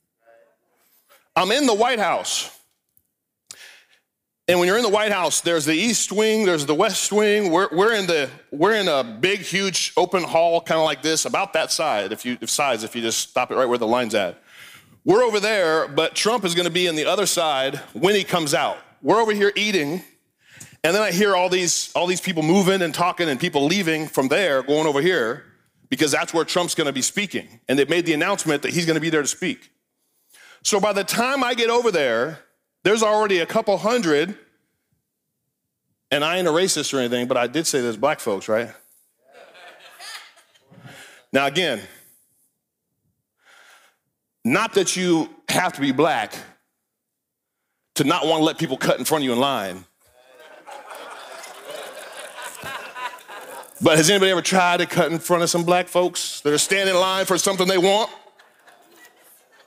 I'm 1.36 1.52
in 1.52 1.67
the 1.67 1.74
White 1.74 2.00
House. 2.00 2.60
And 4.52 4.60
when 4.60 4.68
you're 4.68 4.76
in 4.76 4.84
the 4.84 4.90
White 4.90 5.14
House, 5.14 5.40
there's 5.40 5.64
the 5.64 5.74
East 5.74 6.12
Wing, 6.12 6.46
there's 6.46 6.66
the 6.66 6.76
West 6.76 7.10
Wing. 7.14 7.52
We're, 7.52 7.70
we're 7.72 7.94
in 7.94 8.06
the 8.06 8.30
we're 8.52 8.74
in 8.74 8.90
a 8.90 9.02
big, 9.02 9.40
huge 9.40 9.94
open 9.96 10.24
hall, 10.24 10.60
kind 10.60 10.78
of 10.78 10.84
like 10.84 11.02
this, 11.02 11.24
about 11.24 11.54
that 11.54 11.72
side. 11.72 12.12
If 12.12 12.26
you 12.26 12.38
if 12.42 12.50
size, 12.50 12.84
if 12.84 12.94
you 12.94 13.02
just 13.02 13.30
stop 13.30 13.50
it 13.52 13.56
right 13.56 13.66
where 13.66 13.78
the 13.78 13.88
line's 13.88 14.14
at. 14.14 14.44
We're 15.06 15.24
over 15.24 15.40
there, 15.40 15.88
but 15.88 16.16
Trump 16.16 16.44
is 16.44 16.54
going 16.54 16.66
to 16.66 16.72
be 16.72 16.90
on 16.90 16.96
the 16.96 17.06
other 17.06 17.26
side 17.26 17.78
when 17.94 18.14
he 18.14 18.26
comes 18.26 18.54
out. 18.54 18.78
We're 19.02 19.22
over 19.22 19.32
here 19.32 19.54
eating, 19.56 20.04
and 20.84 20.94
then 20.94 21.02
I 21.02 21.12
hear 21.12 21.34
all 21.34 21.48
these 21.48 21.90
all 21.96 22.06
these 22.06 22.20
people 22.20 22.44
moving 22.44 22.82
and 22.82 22.94
talking, 22.94 23.30
and 23.30 23.40
people 23.40 23.68
leaving 23.68 24.06
from 24.06 24.28
there, 24.28 24.64
going 24.64 24.86
over 24.86 25.00
here, 25.00 25.46
because 25.88 26.12
that's 26.12 26.34
where 26.34 26.44
Trump's 26.44 26.76
going 26.76 26.88
to 26.88 26.94
be 26.94 27.02
speaking. 27.02 27.62
And 27.70 27.80
they've 27.80 27.90
made 27.90 28.06
the 28.06 28.14
announcement 28.14 28.64
that 28.64 28.74
he's 28.74 28.86
going 28.86 28.96
to 28.96 29.02
be 29.02 29.10
there 29.10 29.22
to 29.22 29.30
speak. 29.30 29.72
So 30.62 30.82
by 30.82 30.92
the 30.92 31.06
time 31.06 31.42
I 31.42 31.54
get 31.54 31.70
over 31.70 31.90
there, 31.90 32.40
there's 32.84 33.04
already 33.04 33.39
a 33.39 33.46
couple 33.46 33.78
hundred, 33.78 34.36
and 36.10 36.24
I 36.24 36.38
ain't 36.38 36.48
a 36.48 36.52
racist 36.52 36.94
or 36.94 37.00
anything, 37.00 37.28
but 37.28 37.38
I 37.38 37.48
did 37.48 37.67
say 37.67 37.82
there's 37.82 37.98
black 37.98 38.20
folks, 38.20 38.48
right? 38.48 38.70
Now, 41.34 41.48
again, 41.48 41.80
not 44.44 44.74
that 44.74 44.98
you 44.98 45.30
have 45.48 45.72
to 45.74 45.82
be 45.82 45.94
black 45.94 46.34
to 47.96 48.04
not 48.04 48.26
want 48.26 48.41
to 48.41 48.44
let 48.44 48.58
people 48.58 48.76
cut 48.76 49.00
in 49.00 49.06
front 49.06 49.22
of 49.22 49.26
you 49.26 49.32
in 49.32 49.39
line. 49.39 49.86
But 53.82 53.98
has 53.98 54.10
anybody 54.10 54.32
ever 54.32 54.41
tried 54.41 54.78
to 54.78 54.86
cut 54.86 55.12
in 55.12 55.20
front 55.20 55.41
of 55.41 55.50
some 55.50 55.63
black 55.63 55.88
folks 55.88 56.41
that 56.41 56.54
are 56.54 56.58
standing 56.58 56.94
in 56.94 57.02
line 57.02 57.26
for 57.26 57.38
something 57.38 57.67
they 57.67 57.78
want? 57.78 58.12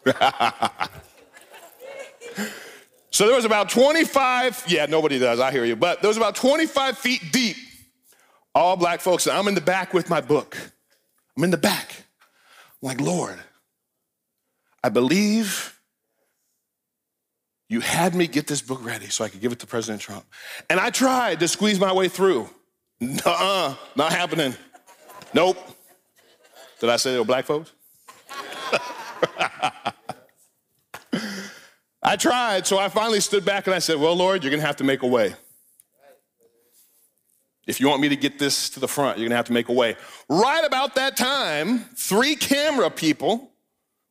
so 3.14 3.27
there 3.27 3.37
was 3.37 3.44
about 3.44 3.70
25, 3.70 4.64
yeah, 4.66 4.87
nobody 4.87 5.20
does, 5.20 5.38
I 5.38 5.53
hear 5.53 5.64
you, 5.64 5.77
but 5.77 6.00
there 6.00 6.09
was 6.09 6.16
about 6.16 6.35
25 6.35 6.98
feet 6.98 7.22
deep, 7.31 7.57
all 8.57 8.77
black 8.77 9.00
folks. 9.00 9.29
And 9.29 9.37
I'm 9.37 9.46
in 9.46 9.55
the 9.55 9.61
back 9.61 9.94
with 9.94 10.11
my 10.11 10.20
book. 10.20 10.57
I'm 11.37 11.44
in 11.44 11.53
the 11.53 11.57
back. 11.57 11.94
I'm 12.83 12.88
like, 12.88 13.00
Lord, 13.00 13.38
I 14.83 14.88
believe 14.88 15.79
you 17.68 17.79
had 17.79 18.16
me 18.16 18.27
get 18.27 18.48
this 18.48 18.61
book 18.61 18.85
ready 18.85 19.07
so 19.07 19.22
I 19.22 19.29
could 19.29 19.40
give 19.40 19.53
it 19.53 19.61
to 19.61 19.66
President 19.68 20.03
Trump. 20.03 20.24
And 20.68 20.81
I 20.81 20.90
tried 20.90 21.38
to 21.38 21.46
squeeze 21.46 21.79
my 21.79 21.92
way 21.92 22.09
through. 22.09 22.50
Nuh-uh, 22.98 23.77
not 23.94 24.12
happening. 24.12 24.57
Nope. 25.33 25.57
Did 26.81 26.90
I 26.90 26.96
say 26.96 27.12
they 27.12 27.18
were 27.20 27.24
black 27.24 27.44
folks? 27.44 27.70
I 32.05 32.17
tried, 32.17 32.67
so 32.67 32.79
I 32.79 32.90
finally 32.90 33.21
stood 33.21 33.47
back 33.47 33.67
and 33.67 33.75
I 33.75 33.79
said, 33.79 33.99
Well, 33.99 34.14
Lord, 34.14 34.45
you're 34.45 34.51
gonna 34.51 34.62
have 34.62 34.77
to 34.77 34.85
make 34.85 35.03
a 35.03 35.07
way. 35.07 35.35
If 37.67 37.81
you 37.81 37.88
want 37.88 38.03
me 38.03 38.11
to 38.11 38.17
get 38.17 38.38
this 38.38 38.69
to 38.71 38.81
the 38.81 38.87
front, 38.88 39.19
you're 39.19 39.27
gonna 39.27 39.37
have 39.37 39.47
to 39.47 39.55
make 39.55 39.71
a 39.71 39.73
way. 39.73 39.97
Right 40.29 40.64
about 40.67 40.97
that 40.97 41.17
time, 41.17 41.79
three 41.97 42.37
camera 42.37 42.90
people 42.90 43.51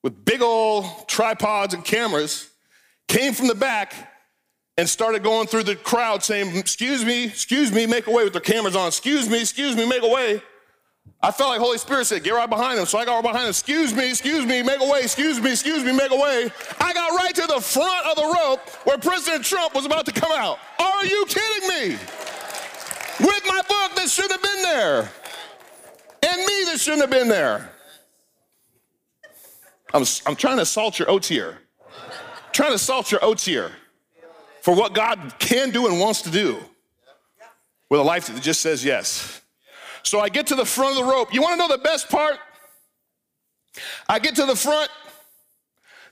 with 0.02 0.26
big 0.26 0.42
old 0.42 1.08
tripods 1.08 1.76
and 1.76 1.86
cameras 1.86 2.50
came 3.08 3.34
from 3.34 3.48
the 3.48 3.56
back 3.56 3.94
and 4.76 4.90
started 4.90 5.22
going 5.22 5.46
through 5.46 5.64
the 5.64 5.76
crowd 5.76 6.24
saying, 6.24 6.58
Excuse 6.58 7.06
me, 7.06 7.26
excuse 7.26 7.72
me, 7.72 7.86
make 7.86 8.08
way 8.08 8.24
with 8.24 8.34
their 8.34 8.42
cameras 8.42 8.76
on. 8.76 8.88
Excuse 8.88 9.30
me, 9.30 9.40
excuse 9.40 9.76
me, 9.76 9.88
make 9.88 10.02
way. 10.02 10.42
I 11.24 11.32
felt 11.32 11.52
like 11.52 11.62
Holy 11.62 11.78
Spirit 11.78 12.06
said, 12.06 12.22
Get 12.24 12.34
right 12.34 12.50
behind 12.50 12.78
him. 12.78 12.86
So 12.86 12.98
I 12.98 13.06
got 13.06 13.16
right 13.16 13.24
behind 13.24 13.46
him. 13.46 13.50
Excuse 13.50 13.94
me, 13.94 14.10
excuse 14.10 14.46
me, 14.46 14.62
make 14.62 14.82
a 14.82 14.89
way. 14.89 15.00
Excuse 15.02 15.39
me, 15.39 15.52
excuse 15.52 15.82
me, 15.82 15.94
make 15.94 16.12
a 16.12 16.16
way. 16.16 16.52
I 16.82 16.94
got 16.94 17.18
right 17.18 17.34
to 17.36 17.48
the 17.48 17.62
front 17.62 18.06
of 18.08 18.16
the 18.18 18.39
rope 18.42 18.60
where 18.86 18.98
President 18.98 19.46
Trump 19.46 19.74
was 19.74 19.86
about 19.86 20.06
to 20.08 20.12
come 20.12 20.32
out. 20.34 20.60
Are 20.80 21.06
you 21.06 21.26
kidding 21.28 21.70
me? 21.70 21.98
With 23.20 23.44
my 23.48 23.62
book 23.70 23.96
that 23.96 24.10
shouldn't 24.10 24.34
have 24.34 24.42
been 24.42 24.63
there, 24.63 25.12
and 26.24 26.38
me 26.39 26.63
that 26.66 26.80
shouldn't 26.80 27.02
have 27.02 27.12
been 27.12 27.30
there. 27.30 27.70
I'm, 29.94 30.04
I'm 30.26 30.36
trying 30.36 30.58
to 30.58 30.66
salt 30.66 31.00
your 31.00 31.10
oats 31.10 31.28
here. 31.28 31.60
trying 32.52 32.72
to 32.72 32.80
salt 32.80 33.12
your 33.12 33.24
oats 33.24 33.46
here 33.46 33.72
for 34.62 34.76
what 34.76 34.94
God 34.94 35.36
can 35.39 35.70
do 35.70 35.88
and 35.88 36.00
wants 36.00 36.22
to 36.24 36.32
do 36.32 36.58
with 37.89 38.00
a 38.00 38.04
life 38.04 38.28
that 38.28 38.42
just 38.42 38.62
says 38.62 38.84
yes. 38.84 39.43
So 40.04 40.20
I 40.20 40.30
get 40.30 40.48
to 40.48 40.56
the 40.56 40.66
front 40.66 40.98
of 40.98 41.06
the 41.06 41.12
rope. 41.12 41.34
You 41.34 41.42
want 41.42 41.54
to 41.54 41.58
know 41.58 41.68
the 41.68 41.82
best 41.82 42.10
part? 42.10 42.38
I 44.08 44.20
get 44.20 44.36
to 44.36 44.46
the 44.46 44.56
front. 44.56 44.89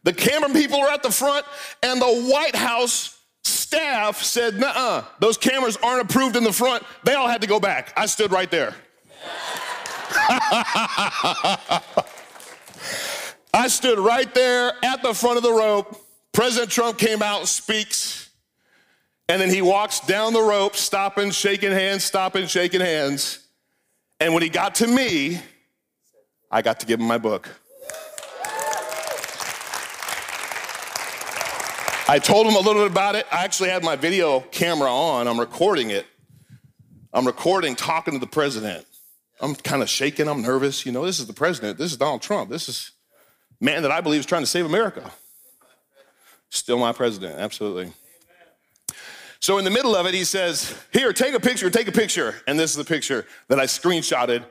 The 0.03 0.13
camera 0.13 0.49
people 0.49 0.79
are 0.79 0.89
at 0.89 1.03
the 1.03 1.11
front, 1.11 1.45
and 1.83 2.01
the 2.01 2.29
White 2.31 2.55
House 2.55 3.19
staff 3.43 4.23
said, 4.23 4.59
"Nah, 4.59 5.03
those 5.19 5.37
cameras 5.37 5.77
aren't 5.83 6.01
approved 6.09 6.35
in 6.35 6.43
the 6.43 6.53
front." 6.53 6.83
They 7.03 7.13
all 7.13 7.27
had 7.27 7.41
to 7.41 7.47
go 7.47 7.59
back. 7.59 7.93
I 7.95 8.07
stood 8.07 8.31
right 8.31 8.49
there. 8.49 8.73
I 13.53 13.67
stood 13.67 13.99
right 13.99 14.33
there 14.33 14.73
at 14.83 15.03
the 15.03 15.13
front 15.13 15.37
of 15.37 15.43
the 15.43 15.51
rope. 15.51 16.03
President 16.31 16.71
Trump 16.71 16.97
came 16.97 17.21
out 17.21 17.47
speaks. 17.47 18.29
And 19.29 19.41
then 19.41 19.49
he 19.49 19.61
walks 19.61 19.99
down 20.01 20.33
the 20.33 20.41
rope, 20.41 20.75
stopping, 20.75 21.31
shaking 21.31 21.71
hands, 21.71 22.03
stopping, 22.03 22.47
shaking 22.47 22.81
hands. 22.81 23.40
And 24.21 24.35
when 24.35 24.43
he 24.43 24.49
got 24.49 24.75
to 24.75 24.87
me, 24.87 25.41
I 26.51 26.61
got 26.61 26.79
to 26.81 26.85
give 26.85 26.99
him 26.99 27.07
my 27.07 27.17
book. 27.17 27.49
I 32.07 32.19
told 32.21 32.45
him 32.45 32.53
a 32.53 32.59
little 32.59 32.83
bit 32.83 32.91
about 32.91 33.15
it. 33.15 33.25
I 33.31 33.43
actually 33.43 33.69
had 33.69 33.83
my 33.83 33.95
video 33.95 34.41
camera 34.51 34.91
on, 34.91 35.27
I'm 35.27 35.39
recording 35.39 35.89
it. 35.89 36.05
I'm 37.11 37.25
recording, 37.25 37.75
talking 37.75 38.13
to 38.13 38.19
the 38.19 38.27
president. 38.27 38.85
I'm 39.39 39.55
kind 39.55 39.81
of 39.81 39.89
shaking, 39.89 40.27
I'm 40.27 40.43
nervous. 40.43 40.85
You 40.85 40.91
know, 40.91 41.03
this 41.03 41.19
is 41.19 41.25
the 41.25 41.33
president, 41.33 41.79
this 41.79 41.91
is 41.91 41.97
Donald 41.97 42.21
Trump, 42.21 42.51
this 42.51 42.69
is 42.69 42.91
man 43.59 43.81
that 43.81 43.91
I 43.91 44.01
believe 44.01 44.19
is 44.19 44.27
trying 44.27 44.43
to 44.43 44.47
save 44.47 44.67
America. 44.67 45.11
Still 46.51 46.77
my 46.77 46.93
president, 46.93 47.39
absolutely. 47.39 47.91
So 49.41 49.57
in 49.57 49.65
the 49.65 49.71
middle 49.71 49.95
of 49.95 50.05
it, 50.05 50.13
he 50.13 50.23
says, 50.23 50.75
Here, 50.93 51.11
take 51.11 51.33
a 51.33 51.39
picture, 51.39 51.69
take 51.71 51.87
a 51.87 51.91
picture. 51.91 52.35
And 52.45 52.59
this 52.59 52.69
is 52.69 52.77
the 52.77 52.85
picture 52.85 53.25
that 53.47 53.59
I 53.59 53.65
screenshotted. 53.65 54.45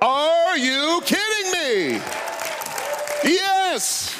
Are 0.00 0.56
you 0.56 1.02
kidding 1.04 1.52
me? 1.52 2.00
Yes. 3.24 4.16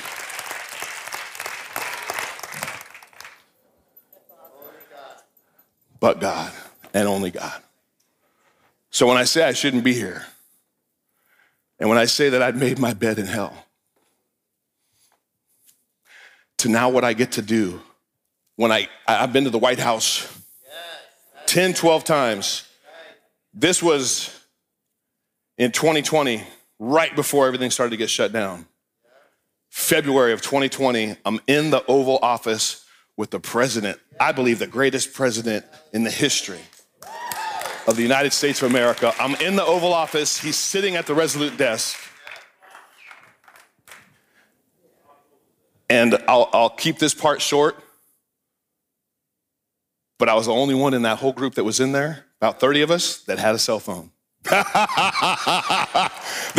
But 6.01 6.21
God 6.21 6.53
and 6.93 7.07
only 7.07 7.31
God. 7.31 7.62
So 8.90 9.07
when 9.07 9.16
I 9.16 9.25
say 9.25 9.45
I 9.45 9.53
shouldn't 9.53 9.85
be 9.85 9.95
here, 9.95 10.27
and 11.79 11.88
when 11.88 11.99
I 11.99 12.07
say 12.07 12.31
that 12.31 12.43
I'd 12.43 12.57
made 12.57 12.81
my 12.81 12.95
bed 12.95 13.19
in 13.21 13.27
hell, 13.27 13.66
to 16.59 16.69
now 16.69 16.90
what 16.90 17.05
I 17.05 17.12
get 17.12 17.33
to 17.33 17.43
do 17.43 17.81
when 18.61 18.70
I, 18.70 18.90
I've 19.09 19.33
been 19.33 19.44
to 19.44 19.51
the 19.51 19.59
White 19.59 19.79
House 19.79 20.38
10, 21.46 21.73
12 21.73 22.05
times. 22.05 22.68
This 23.55 23.83
was 23.83 24.38
in 25.57 25.73
2020, 25.73 26.44
right 26.79 27.16
before 27.16 27.46
everything 27.46 27.70
started 27.70 27.92
to 27.92 27.96
get 27.96 28.11
shut 28.11 28.35
down. 28.35 28.66
February 29.70 30.35
of 30.35 30.42
2020, 30.42 31.16
I'm 31.25 31.40
in 31.46 31.70
the 31.70 31.83
Oval 31.87 32.18
Office 32.20 32.85
with 33.16 33.31
the 33.31 33.40
president, 33.40 33.99
I 34.20 34.33
believe 34.33 34.59
the 34.59 34.66
greatest 34.66 35.14
president 35.14 35.64
in 35.94 36.05
the 36.05 36.11
history 36.11 36.61
of 37.87 37.96
the 37.96 38.03
United 38.03 38.35
States 38.35 38.61
of 38.61 38.68
America. 38.68 39.14
I'm 39.18 39.37
in 39.37 39.57
the 39.57 39.64
Oval 39.64 39.94
Office, 39.94 40.38
he's 40.38 40.57
sitting 40.57 40.96
at 40.96 41.07
the 41.07 41.14
Resolute 41.14 41.57
desk. 41.57 41.99
And 45.88 46.23
I'll, 46.29 46.51
I'll 46.53 46.68
keep 46.68 46.99
this 46.99 47.14
part 47.14 47.40
short, 47.40 47.83
but 50.21 50.29
I 50.29 50.35
was 50.35 50.47
the 50.47 50.53
only 50.53 50.75
one 50.75 50.93
in 50.93 51.03
that 51.03 51.19
whole 51.19 51.33
group 51.33 51.55
that 51.55 51.65
was 51.65 51.81
in 51.81 51.93
there, 51.93 52.27
about 52.41 52.61
30 52.61 52.83
of 52.83 52.91
us, 52.91 53.23
that 53.23 53.39
had 53.39 53.55
a 53.55 53.59
cell 53.59 53.81
phone. 53.81 54.11
they 54.45 54.53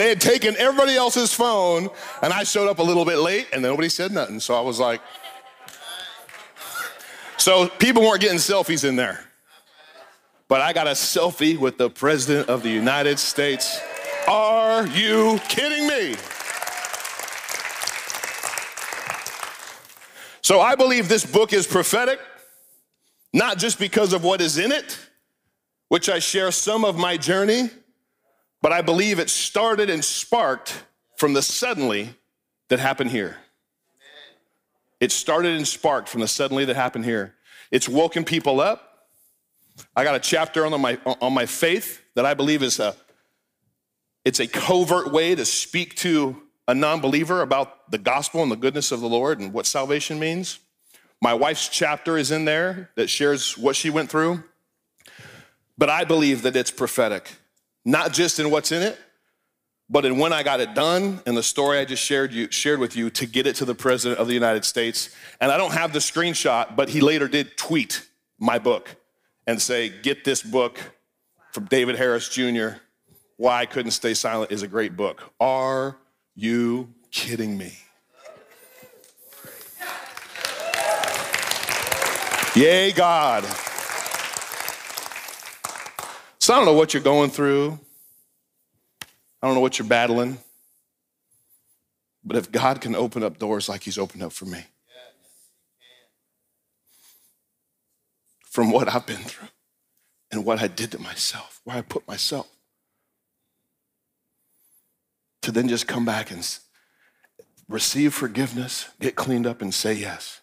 had 0.10 0.20
taken 0.20 0.56
everybody 0.58 0.96
else's 0.96 1.32
phone, 1.32 1.90
and 2.24 2.34
I 2.34 2.44
showed 2.44 2.68
up 2.68 2.80
a 2.80 2.84
little 2.84 3.06
bit 3.06 3.20
late, 3.20 3.48
and 3.54 3.62
nobody 3.62 3.88
said 3.88 4.12
nothing. 4.12 4.40
So 4.40 4.56
I 4.56 4.62
was 4.62 4.80
like, 4.80 5.00
so 7.38 7.68
people 7.68 8.02
weren't 8.02 8.22
getting 8.22 8.40
selfies 8.40 8.84
in 8.84 8.96
there. 8.96 9.24
But 10.48 10.62
I 10.62 10.74
got 10.74 10.88
a 10.88 10.92
selfie 10.92 11.58
with 11.58 11.78
the 11.78 11.90
President 11.90 12.50
of 12.50 12.64
the 12.64 12.70
United 12.70 13.20
States. 13.20 13.80
Are 14.28 14.88
you 14.88 15.40
kidding 15.48 15.88
me? 15.88 16.16
So 20.42 20.60
I 20.60 20.76
believe 20.76 21.08
this 21.08 21.26
book 21.26 21.54
is 21.54 21.68
prophetic, 21.68 22.20
not 23.34 23.58
just 23.58 23.80
because 23.80 24.14
of 24.14 24.24
what 24.24 24.42
is 24.42 24.58
in 24.58 24.72
it, 24.72 24.98
which 25.88 26.10
I 26.10 26.20
share 26.20 26.52
some 26.52 26.86
of 26.86 26.98
my 26.98 27.18
journey, 27.18 27.70
but 28.62 28.72
I 28.72 28.82
believe 28.82 29.20
it 29.20 29.30
started 29.30 29.90
and 29.90 30.04
sparked 30.04 30.84
from 31.18 31.34
the 31.34 31.42
suddenly 31.42 32.16
that 32.70 32.80
happened 32.80 33.12
here. 33.12 33.38
It 35.00 35.12
started 35.12 35.56
and 35.56 35.68
sparked 35.68 36.10
from 36.10 36.22
the 36.22 36.28
suddenly 36.28 36.66
that 36.66 36.76
happened 36.76 37.06
here. 37.06 37.34
It's 37.72 37.90
woken 37.90 38.24
people 38.24 38.62
up. 38.62 39.08
I 39.96 40.04
got 40.04 40.16
a 40.16 40.20
chapter 40.20 40.66
on 40.66 40.80
my, 40.80 40.98
on 41.06 41.34
my 41.34 41.46
faith 41.46 42.02
that 42.16 42.26
I 42.26 42.34
believe 42.34 42.62
is 42.62 42.80
a, 42.80 42.96
it's 44.24 44.40
a 44.40 44.48
covert 44.48 45.12
way 45.12 45.34
to 45.34 45.44
speak 45.44 45.96
to 45.98 46.42
a 46.68 46.76
non 46.76 47.02
believer 47.02 47.42
about 47.42 47.90
the 47.90 47.98
gospel 47.98 48.44
and 48.44 48.52
the 48.52 48.56
goodness 48.56 48.92
of 48.92 49.02
the 49.02 49.10
Lord 49.10 49.40
and 49.40 49.52
what 49.52 49.66
salvation 49.66 50.20
means. 50.20 50.60
My 51.22 51.36
wife's 51.36 51.70
chapter 51.70 52.18
is 52.18 52.32
in 52.32 52.46
there 52.46 52.90
that 52.96 53.08
shares 53.08 53.56
what 53.56 53.76
she 53.76 53.92
went 53.92 54.10
through. 54.10 54.44
But 55.78 55.90
I 55.90 56.04
believe 56.04 56.42
that 56.42 56.56
it's 56.56 56.72
prophetic, 56.72 57.32
not 57.86 58.12
just 58.12 58.40
in 58.40 58.50
what's 58.50 58.72
in 58.72 58.82
it, 58.82 59.00
but 59.90 60.06
in 60.06 60.18
when 60.18 60.34
I 60.34 60.42
got 60.42 60.60
it 60.62 60.74
done 60.74 61.22
and 61.26 61.38
the 61.38 61.44
story 61.44 61.78
I 61.78 61.86
just 61.86 62.04
shared, 62.04 62.34
you, 62.34 62.50
shared 62.50 62.80
with 62.80 62.96
you 62.96 63.10
to 63.12 63.26
get 63.26 63.46
it 63.46 63.56
to 63.58 63.66
the 63.66 63.76
President 63.76 64.20
of 64.20 64.28
the 64.28 64.34
United 64.34 64.66
States. 64.66 65.10
And 65.40 65.52
I 65.52 65.58
don't 65.58 65.74
have 65.74 65.94
the 65.94 66.00
screenshot, 66.00 66.76
but 66.76 66.90
he 66.90 67.02
later 67.02 67.28
did 67.28 67.58
tweet 67.58 68.08
my 68.40 68.58
book 68.58 68.96
and 69.46 69.62
say, 69.62 69.90
Get 69.90 70.24
this 70.24 70.42
book 70.42 70.80
from 71.52 71.66
David 71.66 71.98
Harris 71.98 72.30
Jr. 72.30 72.78
Why 73.38 73.62
I 73.62 73.66
Couldn't 73.66 73.92
Stay 73.92 74.14
Silent 74.14 74.52
is 74.52 74.64
a 74.64 74.68
great 74.68 74.96
book. 74.96 75.34
Are 75.40 75.98
you 76.36 76.94
kidding 77.12 77.58
me? 77.58 77.74
Yay, 82.54 82.92
God. 82.92 83.46
So 86.40 86.54
I 86.54 86.58
don't 86.58 86.66
know 86.66 86.74
what 86.74 86.94
you're 86.94 87.02
going 87.02 87.30
through. 87.30 87.80
I 89.42 89.48
don't 89.48 89.56
know 89.56 89.62
what 89.62 89.80
you're 89.80 89.88
battling. 89.88 90.38
But 92.26 92.36
if 92.36 92.52
God 92.52 92.82
can 92.82 92.94
open 92.94 93.24
up 93.24 93.40
doors 93.40 93.70
like 93.70 93.84
He's 93.84 93.98
opened 93.98 94.24
up 94.24 94.34
for 94.34 94.46
me, 94.46 94.66
from 98.44 98.70
what 98.70 98.94
I've 98.94 99.06
been 99.06 99.16
through 99.18 99.48
and 100.30 100.44
what 100.44 100.62
I 100.62 100.68
did 100.68 100.92
to 100.92 101.00
myself, 101.00 101.62
where 101.64 101.78
I 101.78 101.82
put 101.82 102.06
myself, 102.06 102.50
to 105.42 105.54
then 105.54 105.70
just 105.70 105.88
come 105.88 106.04
back 106.04 106.32
and 106.32 106.46
receive 107.70 108.14
forgiveness, 108.14 108.90
get 109.00 109.16
cleaned 109.16 109.48
up, 109.48 109.62
and 109.62 109.74
say 109.74 109.94
yes. 109.94 110.41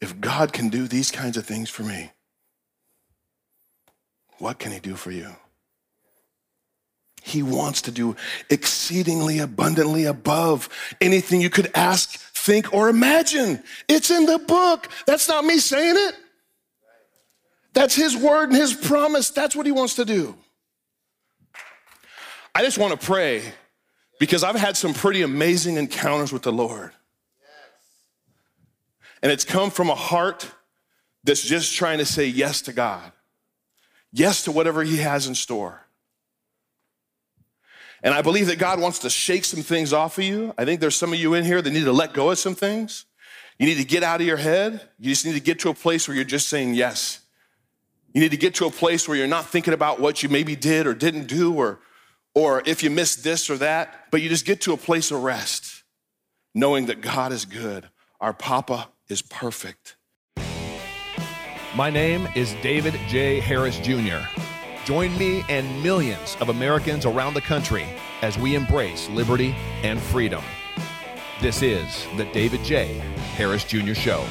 If 0.00 0.20
God 0.20 0.52
can 0.52 0.68
do 0.68 0.86
these 0.86 1.10
kinds 1.10 1.36
of 1.36 1.44
things 1.46 1.68
for 1.68 1.82
me, 1.82 2.12
what 4.38 4.58
can 4.58 4.72
He 4.72 4.80
do 4.80 4.94
for 4.94 5.10
you? 5.10 5.36
He 7.22 7.42
wants 7.42 7.82
to 7.82 7.90
do 7.90 8.16
exceedingly 8.48 9.38
abundantly 9.40 10.04
above 10.06 10.70
anything 11.00 11.40
you 11.42 11.50
could 11.50 11.70
ask, 11.74 12.18
think, 12.18 12.72
or 12.72 12.88
imagine. 12.88 13.62
It's 13.88 14.10
in 14.10 14.24
the 14.24 14.38
book. 14.38 14.88
That's 15.06 15.28
not 15.28 15.44
me 15.44 15.58
saying 15.58 15.96
it. 15.96 16.14
That's 17.74 17.94
His 17.94 18.16
word 18.16 18.50
and 18.50 18.56
His 18.56 18.72
promise. 18.72 19.30
That's 19.30 19.54
what 19.54 19.66
He 19.66 19.72
wants 19.72 19.96
to 19.96 20.06
do. 20.06 20.34
I 22.54 22.62
just 22.62 22.78
want 22.78 22.98
to 22.98 23.06
pray 23.06 23.42
because 24.18 24.42
I've 24.42 24.56
had 24.56 24.76
some 24.76 24.94
pretty 24.94 25.22
amazing 25.22 25.76
encounters 25.76 26.32
with 26.32 26.42
the 26.42 26.52
Lord. 26.52 26.92
And 29.22 29.30
it's 29.30 29.44
come 29.44 29.70
from 29.70 29.90
a 29.90 29.94
heart 29.94 30.50
that's 31.24 31.42
just 31.42 31.74
trying 31.74 31.98
to 31.98 32.06
say 32.06 32.26
yes 32.26 32.62
to 32.62 32.72
God, 32.72 33.12
yes 34.12 34.44
to 34.44 34.52
whatever 34.52 34.82
He 34.82 34.98
has 34.98 35.26
in 35.26 35.34
store. 35.34 35.86
And 38.02 38.14
I 38.14 38.22
believe 38.22 38.46
that 38.46 38.58
God 38.58 38.80
wants 38.80 39.00
to 39.00 39.10
shake 39.10 39.44
some 39.44 39.62
things 39.62 39.92
off 39.92 40.16
of 40.16 40.24
you. 40.24 40.54
I 40.56 40.64
think 40.64 40.80
there's 40.80 40.96
some 40.96 41.12
of 41.12 41.18
you 41.18 41.34
in 41.34 41.44
here 41.44 41.60
that 41.60 41.70
need 41.70 41.84
to 41.84 41.92
let 41.92 42.14
go 42.14 42.30
of 42.30 42.38
some 42.38 42.54
things. 42.54 43.04
You 43.58 43.66
need 43.66 43.76
to 43.76 43.84
get 43.84 44.02
out 44.02 44.22
of 44.22 44.26
your 44.26 44.38
head. 44.38 44.88
You 44.98 45.10
just 45.10 45.26
need 45.26 45.34
to 45.34 45.40
get 45.40 45.60
to 45.60 45.68
a 45.68 45.74
place 45.74 46.08
where 46.08 46.14
you're 46.14 46.24
just 46.24 46.48
saying 46.48 46.74
yes. 46.74 47.20
You 48.14 48.22
need 48.22 48.30
to 48.30 48.38
get 48.38 48.54
to 48.54 48.66
a 48.66 48.70
place 48.70 49.06
where 49.06 49.18
you're 49.18 49.26
not 49.26 49.46
thinking 49.46 49.74
about 49.74 50.00
what 50.00 50.22
you 50.22 50.30
maybe 50.30 50.56
did 50.56 50.86
or 50.86 50.94
didn't 50.94 51.26
do 51.26 51.54
or 51.54 51.80
or 52.34 52.62
if 52.64 52.82
you 52.82 52.90
missed 52.90 53.24
this 53.24 53.50
or 53.50 53.56
that, 53.58 54.06
but 54.10 54.22
you 54.22 54.28
just 54.28 54.46
get 54.46 54.60
to 54.62 54.72
a 54.72 54.76
place 54.76 55.10
of 55.10 55.22
rest, 55.22 55.82
knowing 56.54 56.86
that 56.86 57.00
God 57.00 57.32
is 57.32 57.44
good. 57.44 57.88
Our 58.20 58.32
Papa 58.32 58.88
is 59.10 59.22
perfect. 59.22 59.96
My 61.74 61.90
name 61.90 62.28
is 62.34 62.54
David 62.62 62.94
J. 63.08 63.40
Harris 63.40 63.78
Jr. 63.78 64.18
Join 64.84 65.16
me 65.18 65.44
and 65.48 65.82
millions 65.82 66.36
of 66.40 66.48
Americans 66.48 67.06
around 67.06 67.34
the 67.34 67.40
country 67.40 67.86
as 68.22 68.38
we 68.38 68.54
embrace 68.54 69.08
liberty 69.10 69.54
and 69.82 70.00
freedom. 70.00 70.42
This 71.40 71.62
is 71.62 72.06
the 72.16 72.24
David 72.32 72.64
J. 72.64 72.98
Harris 73.36 73.64
Jr. 73.64 73.94
Show. 73.94 74.24